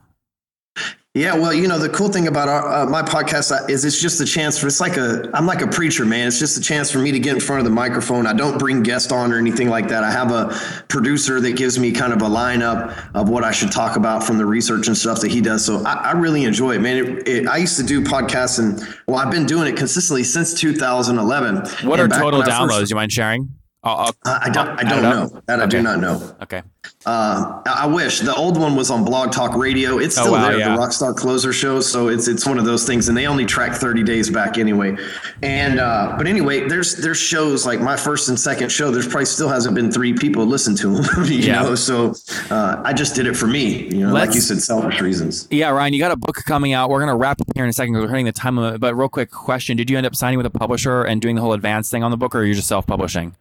Yeah, 1.15 1.35
well, 1.35 1.51
you 1.51 1.67
know, 1.67 1.79
the 1.79 1.89
cool 1.89 2.09
thing 2.09 2.27
about 2.27 2.47
our, 2.49 2.67
uh, 2.67 2.85
my 2.85 3.01
podcast 3.01 3.51
uh, 3.51 3.65
is 3.65 3.83
it's 3.83 3.99
just 3.99 4.21
a 4.21 4.25
chance 4.25 4.59
for 4.59 4.67
it's 4.67 4.79
like 4.79 4.95
a 4.95 5.27
I'm 5.33 5.47
like 5.47 5.61
a 5.61 5.67
preacher, 5.67 6.05
man. 6.05 6.27
It's 6.27 6.37
just 6.37 6.55
a 6.55 6.61
chance 6.61 6.91
for 6.91 6.99
me 6.99 7.11
to 7.11 7.19
get 7.19 7.33
in 7.33 7.39
front 7.39 7.61
of 7.61 7.65
the 7.65 7.71
microphone. 7.71 8.27
I 8.27 8.33
don't 8.33 8.59
bring 8.59 8.83
guests 8.83 9.11
on 9.11 9.33
or 9.33 9.39
anything 9.39 9.69
like 9.69 9.87
that. 9.87 10.03
I 10.03 10.11
have 10.11 10.31
a 10.31 10.49
producer 10.87 11.41
that 11.41 11.53
gives 11.57 11.79
me 11.79 11.91
kind 11.91 12.13
of 12.13 12.21
a 12.21 12.27
lineup 12.29 12.95
of 13.15 13.27
what 13.27 13.43
I 13.43 13.49
should 13.51 13.71
talk 13.71 13.95
about 13.97 14.23
from 14.23 14.37
the 14.37 14.45
research 14.45 14.87
and 14.87 14.95
stuff 14.95 15.19
that 15.21 15.31
he 15.31 15.41
does. 15.41 15.65
So 15.65 15.83
I, 15.83 15.93
I 15.93 16.11
really 16.11 16.43
enjoy 16.43 16.75
it, 16.75 16.79
man. 16.79 16.97
It, 16.97 17.27
it, 17.27 17.47
I 17.47 17.57
used 17.57 17.77
to 17.77 17.83
do 17.83 18.03
podcasts, 18.03 18.59
and 18.59 18.79
well, 19.07 19.17
I've 19.17 19.31
been 19.31 19.47
doing 19.47 19.67
it 19.67 19.77
consistently 19.77 20.23
since 20.23 20.53
2011. 20.53 21.87
What 21.89 21.99
And 21.99 22.13
are 22.13 22.19
total 22.19 22.43
downloads? 22.43 22.77
first- 22.81 22.91
you 22.91 22.95
mind 22.95 23.11
sharing? 23.11 23.49
I'll, 23.81 24.11
I 24.25 24.49
don't. 24.49 24.67
I 24.77 24.83
don't 24.83 25.01
know. 25.03 25.41
That 25.47 25.61
I 25.61 25.65
do 25.65 25.81
not 25.81 25.99
know. 26.01 26.35
Okay. 26.43 26.61
Uh, 27.05 27.61
I 27.65 27.87
wish 27.87 28.19
the 28.19 28.35
old 28.35 28.57
one 28.57 28.75
was 28.75 28.91
on 28.91 29.05
Blog 29.05 29.31
Talk 29.31 29.55
Radio. 29.55 29.99
It's 29.99 30.17
Oh, 30.17 30.21
still 30.23 30.33
wow, 30.33 30.49
there, 30.49 30.59
yeah. 30.59 30.75
the 30.75 30.81
Rockstar 30.81 31.15
Closer 31.15 31.53
Show. 31.53 31.79
So 31.79 32.09
it's 32.09 32.27
it's 32.27 32.45
one 32.45 32.57
of 32.59 32.65
those 32.65 32.85
things, 32.85 33.07
and 33.07 33.17
they 33.17 33.25
only 33.25 33.45
track 33.45 33.73
thirty 33.73 34.03
days 34.03 34.29
back 34.29 34.57
anyway. 34.57 34.97
And 35.43 35.79
uh, 35.79 36.15
but 36.17 36.27
anyway, 36.27 36.67
there's 36.67 36.95
there's 36.97 37.19
shows 37.19 37.65
like 37.65 37.79
my 37.79 37.95
first 37.95 38.27
and 38.27 38.37
second 38.37 38.69
show. 38.69 38.91
There's 38.91 39.07
probably 39.07 39.25
still 39.27 39.47
hasn't 39.47 39.75
been 39.75 39.89
three 39.91 40.11
people 40.11 40.45
listen 40.45 40.75
to 40.75 40.95
them. 40.97 41.05
You 41.29 41.37
Yeah. 41.37 41.61
know, 41.61 41.75
so 41.75 42.15
uh, 42.49 42.81
I 42.83 42.91
just 42.91 43.15
did 43.15 43.27
it 43.27 43.37
for 43.37 43.47
me. 43.47 43.83
You 43.87 44.07
know, 44.07 44.13
like 44.13 44.23
Let's- 44.25 44.35
you 44.35 44.41
said, 44.41 44.61
selfish 44.61 44.99
reasons. 44.99 45.47
Yeah, 45.51 45.69
Ryan, 45.69 45.93
you 45.93 45.99
got 45.99 46.11
a 46.11 46.17
book 46.17 46.35
coming 46.45 46.73
out. 46.73 46.89
We're 46.89 46.99
gonna 46.99 47.15
wrap 47.15 47.39
up 47.39 47.47
here 47.55 47.63
in 47.63 47.69
a 47.69 47.73
second 47.73 47.93
because 47.93 48.07
we're 48.07 48.11
hitting 48.11 48.25
the 48.25 48.33
time 48.33 48.57
limit. 48.57 48.81
But 48.81 48.95
real 48.95 49.07
quick 49.07 49.31
question: 49.31 49.77
Did 49.77 49.89
you 49.89 49.97
end 49.97 50.05
up 50.05 50.15
signing 50.17 50.35
with 50.37 50.45
a 50.45 50.49
publisher 50.51 51.03
and 51.03 51.21
doing 51.21 51.35
the 51.35 51.41
whole 51.41 51.53
advance 51.53 51.89
thing 51.89 52.03
on 52.03 52.11
the 52.11 52.17
book, 52.17 52.35
or 52.35 52.39
are 52.39 52.45
you 52.45 52.55
just 52.55 52.67
self-publishing? 52.67 53.35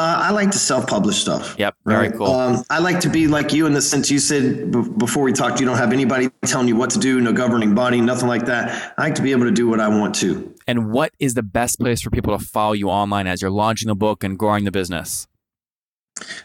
Uh, 0.00 0.16
I 0.18 0.30
like 0.30 0.50
to 0.52 0.58
self-publish 0.58 1.18
stuff. 1.18 1.56
Yep, 1.58 1.74
very 1.84 2.10
cool. 2.10 2.28
Um, 2.28 2.64
I 2.70 2.78
like 2.78 3.00
to 3.00 3.10
be 3.10 3.26
like 3.26 3.52
you 3.52 3.66
in 3.66 3.74
the 3.74 3.82
sense 3.82 4.10
you 4.10 4.18
said 4.18 4.72
b- 4.72 4.80
before 4.96 5.22
we 5.22 5.34
talked. 5.34 5.60
You 5.60 5.66
don't 5.66 5.76
have 5.76 5.92
anybody 5.92 6.30
telling 6.46 6.68
you 6.68 6.76
what 6.76 6.88
to 6.90 6.98
do, 6.98 7.20
no 7.20 7.34
governing 7.34 7.74
body, 7.74 8.00
nothing 8.00 8.26
like 8.26 8.46
that. 8.46 8.94
I 8.96 9.02
like 9.02 9.14
to 9.16 9.22
be 9.22 9.32
able 9.32 9.44
to 9.44 9.50
do 9.50 9.68
what 9.68 9.78
I 9.78 9.88
want 9.88 10.14
to. 10.16 10.54
And 10.66 10.90
what 10.90 11.12
is 11.18 11.34
the 11.34 11.42
best 11.42 11.78
place 11.78 12.00
for 12.00 12.08
people 12.08 12.36
to 12.38 12.42
follow 12.42 12.72
you 12.72 12.88
online 12.88 13.26
as 13.26 13.42
you're 13.42 13.50
launching 13.50 13.88
the 13.88 13.94
book 13.94 14.24
and 14.24 14.38
growing 14.38 14.64
the 14.64 14.70
business? 14.70 15.28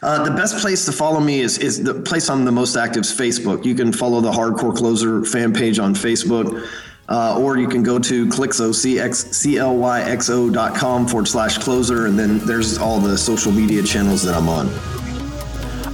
Uh, 0.02 0.22
the 0.26 0.32
best 0.32 0.58
place 0.58 0.84
to 0.86 0.92
follow 0.92 1.22
me 1.22 1.40
is 1.40 1.58
is 1.58 1.82
the 1.82 1.94
place 1.94 2.30
I'm 2.30 2.44
the 2.44 2.52
most 2.52 2.76
active 2.76 3.04
is 3.04 3.14
Facebook. 3.14 3.64
You 3.64 3.76
can 3.76 3.94
follow 3.94 4.20
the 4.20 4.32
Hardcore 4.32 4.76
Closer 4.76 5.24
fan 5.24 5.54
page 5.54 5.80
on 5.80 5.96
Facebook, 5.96 6.68
uh, 7.08 7.40
or 7.40 7.58
you 7.58 7.68
can 7.68 7.84
go 7.84 8.00
to 8.00 8.26
Clyxo, 8.28 8.74
C-X-C-L-Y-X-O 8.74 10.50
dot 10.50 10.76
com 10.76 11.08
forward 11.08 11.28
slash 11.28 11.58
closer, 11.58 12.08
and 12.08 12.18
then 12.18 12.40
there's 12.40 12.78
all 12.78 13.00
the 13.00 13.18
social 13.18 13.52
media 13.52 13.84
channels 13.84 14.24
that 14.24 14.36
I'm 14.36 14.50
on. 14.50 14.70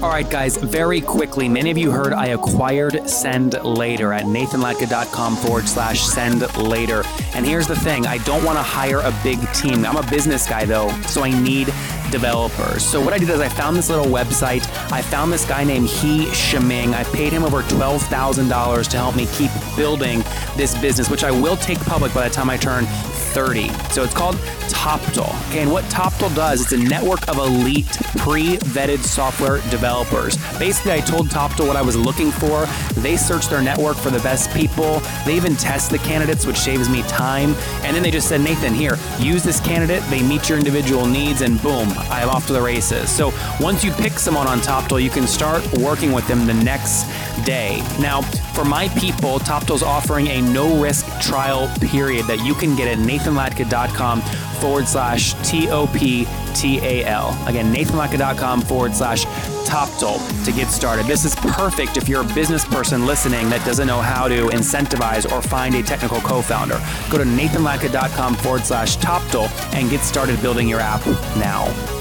All 0.02 0.10
right, 0.10 0.28
guys, 0.28 0.58
very 0.58 1.00
quickly, 1.00 1.48
many 1.48 1.70
of 1.70 1.78
you 1.78 1.92
heard 1.92 2.12
I 2.12 2.30
acquired 2.30 3.08
Send 3.08 3.54
Later 3.64 4.14
at 4.14 4.24
nathanlatka.com 4.24 5.36
forward 5.36 5.70
slash 5.70 6.02
send 6.02 6.42
later. 6.58 7.04
And 7.36 7.46
here's 7.46 7.68
the 7.68 7.76
thing 7.76 8.08
I 8.08 8.18
don't 8.20 8.44
want 8.44 8.58
to 8.58 8.64
hire 8.64 9.02
a 9.02 9.14
big 9.22 9.40
team. 9.54 9.86
I'm 9.86 9.98
a 9.98 10.10
business 10.10 10.50
guy, 10.50 10.66
though, 10.66 10.90
so 11.02 11.24
I 11.24 11.30
need 11.30 11.68
developers. 12.12 12.86
So 12.86 13.00
what 13.00 13.14
I 13.14 13.18
did 13.18 13.30
is 13.30 13.40
I 13.40 13.50
found 13.50 13.76
this 13.76 13.90
little 13.90 14.06
website. 14.06 14.68
I 14.92 15.02
found 15.02 15.32
this 15.32 15.46
guy 15.46 15.64
named 15.64 15.88
He 15.88 16.32
Shiming. 16.34 16.94
I 16.94 17.04
paid 17.06 17.34
him 17.34 17.44
over 17.44 17.62
$12,000 17.64 18.88
to 18.90 18.98
help 18.98 19.16
me 19.16 19.26
keep 19.28 19.52
building 19.76 20.24
this 20.56 20.78
business, 20.80 21.10
which 21.10 21.24
I 21.24 21.32
will 21.32 21.58
take 21.58 21.80
public 21.80 22.14
by 22.14 22.28
the 22.28 22.34
time 22.34 22.50
I 22.50 22.58
turn 22.58 22.86
30. 23.32 23.70
So 23.92 24.04
it's 24.04 24.14
called 24.14 24.36
Toptal. 24.70 25.30
Okay, 25.50 25.62
and 25.62 25.72
what 25.72 25.84
Toptal 25.86 26.34
does, 26.36 26.62
it's 26.62 26.72
a 26.72 26.78
network 26.78 27.28
of 27.28 27.38
elite 27.38 27.88
pre-vetted 28.18 29.00
software 29.00 29.58
developers. 29.70 30.38
Basically, 30.58 30.92
I 30.92 31.02
told 31.02 31.28
Toptal 31.30 31.68
what 31.68 31.76
I 31.76 31.82
was 31.82 31.96
looking 31.96 32.32
for. 32.32 32.66
They 33.02 33.18
search 33.18 33.48
their 33.48 33.62
network 33.62 33.98
for 33.98 34.10
the 34.10 34.20
best 34.20 34.52
people. 34.52 35.00
They 35.26 35.36
even 35.36 35.56
test 35.56 35.92
the 35.92 35.98
candidates, 35.98 36.46
which 36.46 36.58
saves 36.58 36.90
me 36.90 37.02
time. 37.04 37.54
And 37.84 37.96
then 37.96 38.04
they 38.04 38.12
just 38.12 38.28
said, 38.28 38.42
Nathan, 38.42 38.74
here, 38.74 38.98
use 39.20 39.44
this 39.44 39.60
candidate. 39.60 40.04
They 40.10 40.22
meet 40.22 40.50
your 40.50 40.58
individual 40.58 41.06
needs, 41.06 41.42
and 41.42 41.62
boom, 41.62 41.90
I'm 42.10 42.30
off 42.30 42.48
to 42.48 42.54
the 42.54 42.62
races. 42.62 43.10
So 43.10 43.34
once 43.60 43.84
you 43.84 43.92
pick 43.92 44.14
someone 44.14 44.48
on 44.48 44.60
Toptal, 44.60 45.02
you 45.02 45.10
can 45.10 45.28
start 45.28 45.66
working 45.80 46.12
with 46.12 46.28
them 46.28 46.46
the 46.46 46.54
next 46.54 47.06
day. 47.46 47.82
Now, 48.00 48.22
for 48.54 48.66
my 48.66 48.90
people, 48.90 49.40
Toptal's 49.40 49.84
offering 49.84 50.28
a 50.28 50.42
no-risk 50.42 51.06
trial 51.22 51.72
period 51.80 52.26
that 52.26 52.44
you 52.46 52.54
can 52.54 52.76
get 52.76 52.88
at 52.88 53.00
nathanlatka.com 53.22 54.22
forward 54.62 54.88
slash 54.88 55.34
T-O-P-T-A-L. 55.50 57.48
Again, 57.48 57.74
nathanlatka.com 57.74 58.62
forward 58.62 58.94
slash 58.94 59.26
to 59.72 60.52
get 60.52 60.68
started. 60.68 61.06
This 61.06 61.24
is 61.24 61.34
perfect 61.36 61.96
if 61.96 62.10
you're 62.10 62.24
a 62.30 62.34
business 62.34 62.66
person 62.66 63.06
listening 63.06 63.50
that 63.50 63.66
doesn't 63.66 63.88
know 63.88 64.02
how 64.02 64.28
to 64.28 64.48
incentivize 64.48 65.32
or 65.32 65.42
find 65.42 65.76
a 65.76 65.82
technical 65.82 66.20
co-founder. 66.20 66.82
Go 67.10 67.18
to 67.18 67.24
nathanlatka.com 67.24 68.36
forward 68.36 68.66
slash 68.66 68.98
Toptal 68.98 69.50
and 69.74 69.90
get 69.90 70.02
started 70.02 70.42
building 70.42 70.68
your 70.68 70.82
app 70.82 71.06
now. 71.38 72.01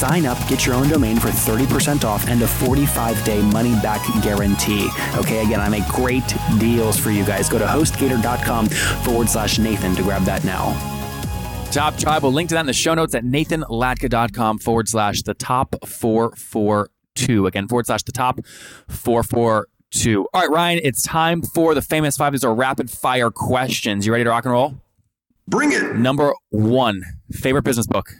sign 0.00 0.24
up, 0.24 0.38
get 0.48 0.64
your 0.64 0.74
own 0.74 0.88
domain 0.88 1.18
for 1.18 1.28
30% 1.28 2.04
off 2.04 2.26
and 2.26 2.40
a 2.42 2.48
45 2.48 3.22
day 3.24 3.42
money 3.42 3.74
back 3.82 4.00
guarantee. 4.22 4.88
Okay, 5.16 5.44
again, 5.44 5.60
I 5.60 5.68
make 5.68 5.86
great 5.88 6.24
deals 6.58 6.98
for 6.98 7.10
you 7.10 7.24
guys. 7.24 7.48
Go 7.50 7.58
to 7.58 7.66
hostgator.com 7.66 8.68
forward 9.04 9.28
slash 9.28 9.58
Nathan 9.58 9.94
to 9.96 10.02
grab 10.02 10.22
that 10.22 10.44
now. 10.44 10.74
Top 11.70 11.96
Tribe, 11.96 12.22
we'll 12.22 12.32
link 12.32 12.48
to 12.48 12.54
that 12.54 12.60
in 12.60 12.66
the 12.66 12.72
show 12.72 12.94
notes 12.94 13.14
at 13.14 13.24
nathanlatka.com 13.24 14.58
forward 14.58 14.88
slash 14.88 15.22
the 15.22 15.34
top 15.34 15.76
442. 15.86 17.46
Again, 17.46 17.68
forward 17.68 17.86
slash 17.86 18.02
the 18.02 18.12
top 18.12 18.40
442. 18.88 20.26
All 20.32 20.40
right, 20.40 20.50
Ryan, 20.50 20.80
it's 20.82 21.02
time 21.02 21.42
for 21.42 21.74
the 21.74 21.82
famous 21.82 22.16
five. 22.16 22.32
These 22.32 22.42
are 22.42 22.54
rapid 22.54 22.90
fire 22.90 23.30
questions. 23.30 24.06
You 24.06 24.12
ready 24.12 24.24
to 24.24 24.30
rock 24.30 24.46
and 24.46 24.52
roll? 24.52 24.74
Bring 25.46 25.72
it. 25.72 25.96
Number 25.96 26.32
one, 26.48 27.02
favorite 27.30 27.64
business 27.64 27.86
book. 27.86 28.14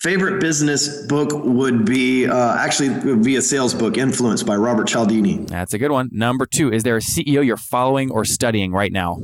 Favorite 0.00 0.40
business 0.40 1.06
book 1.06 1.30
would 1.32 1.86
be 1.86 2.26
uh, 2.26 2.56
actually 2.56 2.90
would 2.90 3.24
be 3.24 3.36
a 3.36 3.42
sales 3.42 3.72
book, 3.72 3.96
Influence 3.96 4.42
by 4.42 4.54
Robert 4.54 4.88
Cialdini. 4.88 5.38
That's 5.38 5.72
a 5.72 5.78
good 5.78 5.90
one. 5.90 6.10
Number 6.12 6.44
two, 6.44 6.70
is 6.72 6.82
there 6.82 6.96
a 6.96 7.00
CEO 7.00 7.44
you're 7.44 7.56
following 7.56 8.10
or 8.10 8.24
studying 8.24 8.72
right 8.72 8.92
now? 8.92 9.22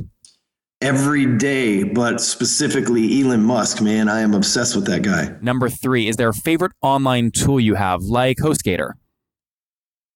Every 0.80 1.26
day, 1.36 1.84
but 1.84 2.20
specifically 2.20 3.22
Elon 3.22 3.42
Musk, 3.42 3.82
man, 3.82 4.08
I 4.08 4.20
am 4.20 4.34
obsessed 4.34 4.74
with 4.74 4.86
that 4.86 5.02
guy. 5.02 5.36
Number 5.40 5.68
three, 5.68 6.08
is 6.08 6.16
there 6.16 6.30
a 6.30 6.34
favorite 6.34 6.72
online 6.80 7.30
tool 7.30 7.60
you 7.60 7.74
have, 7.74 8.02
like 8.02 8.38
HostGator? 8.38 8.94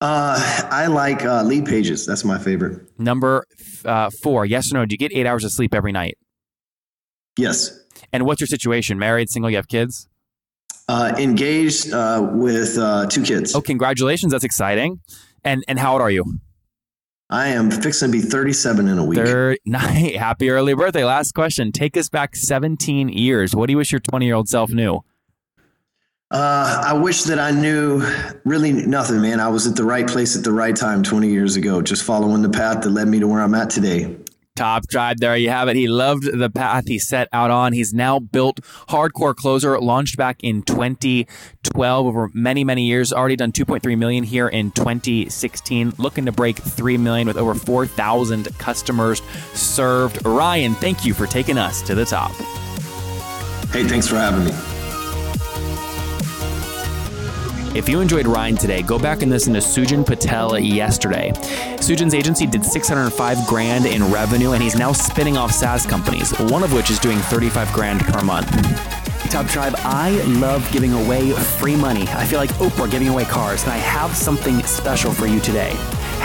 Uh, 0.01 0.66
I 0.71 0.87
like 0.88 1.25
uh, 1.25 1.42
lead 1.42 1.66
pages. 1.66 2.05
That's 2.05 2.25
my 2.25 2.38
favorite. 2.38 2.88
Number 2.99 3.47
uh, 3.85 4.11
four, 4.23 4.45
yes 4.45 4.73
or 4.73 4.79
no, 4.79 4.87
do 4.87 4.95
you 4.95 4.99
get 4.99 5.12
eight 5.14 5.27
hours 5.27 5.45
of 5.45 5.53
sleep 5.53 5.73
every 5.75 5.92
night? 5.92 6.19
Yes. 7.38 7.79
And 8.12 8.25
what's 8.25 8.40
your 8.40 8.49
situation? 8.49 8.99
Married, 8.99 9.31
single, 9.31 9.51
you 9.51 9.57
have 9.57 9.69
kids? 9.69 10.09
Uh, 10.88 11.12
engaged 11.18 11.92
uh, 11.92 12.29
with 12.33 12.79
uh, 12.79 13.07
two 13.07 13.22
kids. 13.22 13.55
Oh, 13.57 13.61
congratulations. 13.61 14.33
That's 14.33 14.44
exciting. 14.44 15.01
And 15.42 15.64
and 15.66 15.79
how 15.79 15.92
old 15.94 16.03
are 16.03 16.11
you? 16.11 16.40
I 17.29 17.49
am 17.49 17.72
fixing 17.72 18.12
to 18.12 18.18
be 18.18 18.20
37 18.20 18.87
in 18.87 18.99
a 18.99 19.05
week. 19.05 19.18
Third 19.18 19.59
night. 19.66 20.16
Happy 20.16 20.49
early 20.49 20.75
birthday. 20.75 21.05
Last 21.05 21.35
question. 21.35 21.72
Take 21.72 21.96
us 21.96 22.09
back 22.09 22.37
17 22.37 23.09
years. 23.09 23.55
What 23.55 23.66
do 23.66 23.72
you 23.72 23.77
wish 23.79 23.90
your 23.90 24.01
20 24.01 24.27
year 24.27 24.37
old 24.37 24.49
self 24.49 24.70
knew? 24.70 25.01
Uh, 26.31 26.83
I 26.87 26.92
wish 26.92 27.22
that 27.25 27.38
I 27.38 27.53
knew 27.53 28.03
really 28.44 28.72
nothing, 28.72 29.22
man. 29.22 29.38
I 29.38 29.49
was 29.49 29.66
at 29.66 29.77
the 29.77 29.85
right 29.85 30.07
place 30.07 30.37
at 30.37 30.42
the 30.42 30.53
right 30.53 30.75
time 30.75 31.05
20 31.05 31.29
years 31.29 31.55
ago, 31.55 31.81
just 31.81 32.03
following 32.03 32.42
the 32.42 32.51
path 32.51 32.83
that 32.83 32.90
led 32.90 33.07
me 33.07 33.20
to 33.20 33.29
where 33.29 33.40
I'm 33.40 33.55
at 33.55 33.70
today. 33.70 34.16
Top 34.57 34.88
Tribe, 34.88 35.19
there 35.19 35.37
you 35.37 35.51
have 35.51 35.69
it. 35.69 35.77
He 35.77 35.87
loved 35.87 36.25
the 36.25 36.51
path 36.51 36.88
he 36.88 36.99
set 36.99 37.29
out 37.33 37.51
on. 37.51 37.73
He's 37.73 37.95
now 37.95 38.19
built 38.19 38.61
Hardcore 38.88 39.37
Closer, 39.37 39.79
launched 39.79 40.16
back 40.16 40.42
in 40.42 40.62
2012 40.62 42.07
over 42.07 42.31
many, 42.33 42.64
many 42.64 42.87
years. 42.87 43.12
Already 43.12 43.37
done 43.37 43.53
2.3 43.53 43.97
million 43.99 44.25
here 44.25 44.49
in 44.49 44.71
2016. 44.73 45.92
Looking 45.99 46.25
to 46.25 46.33
break 46.33 46.57
3 46.57 46.97
million 46.97 47.29
with 47.29 47.37
over 47.37 47.55
4,000 47.55 48.59
customers 48.59 49.23
served. 49.53 50.25
Ryan, 50.25 50.75
thank 50.75 51.05
you 51.05 51.14
for 51.14 51.27
taking 51.27 51.59
us 51.59 51.83
to 51.83 51.95
the 51.95 52.05
top. 52.05 52.33
Hey, 53.71 53.85
thanks 53.85 54.09
for 54.09 54.16
having 54.16 54.45
me. 54.45 54.66
If 57.77 57.91
you 57.91 58.01
enjoyed 58.01 58.27
Ryan 58.27 58.57
today, 58.57 58.81
go 58.81 58.99
back 58.99 59.21
and 59.21 59.31
listen 59.31 59.53
to 59.53 59.59
Sujan 59.59 60.07
Patel 60.07 60.59
yesterday. 60.59 61.33
Sujan's 61.77 62.15
agency 62.15 62.47
did 62.47 62.65
605 62.65 63.47
grand 63.47 63.85
in 63.85 64.11
revenue, 64.11 64.53
and 64.53 64.62
he's 64.62 64.77
now 64.77 64.93
spinning 64.93 65.37
off 65.37 65.53
SaaS 65.53 65.85
companies, 65.85 66.33
one 66.39 66.62
of 66.62 66.73
which 66.73 66.89
is 66.89 66.99
doing 66.99 67.19
35 67.19 67.71
grand 67.75 68.01
per 68.01 68.23
month. 68.23 68.49
Top 69.31 69.47
Tribe, 69.49 69.75
I 69.81 70.12
love 70.41 70.67
giving 70.73 70.95
away 70.95 71.33
free 71.33 71.77
money. 71.77 72.09
I 72.12 72.25
feel 72.25 72.39
like 72.39 72.49
Oprah 72.55 72.91
giving 72.91 73.09
away 73.09 73.27
cars, 73.27 73.62
and 73.65 73.73
I 73.73 73.77
have 73.77 74.17
something 74.17 74.62
special 74.62 75.12
for 75.12 75.27
you 75.27 75.39
today. 75.41 75.77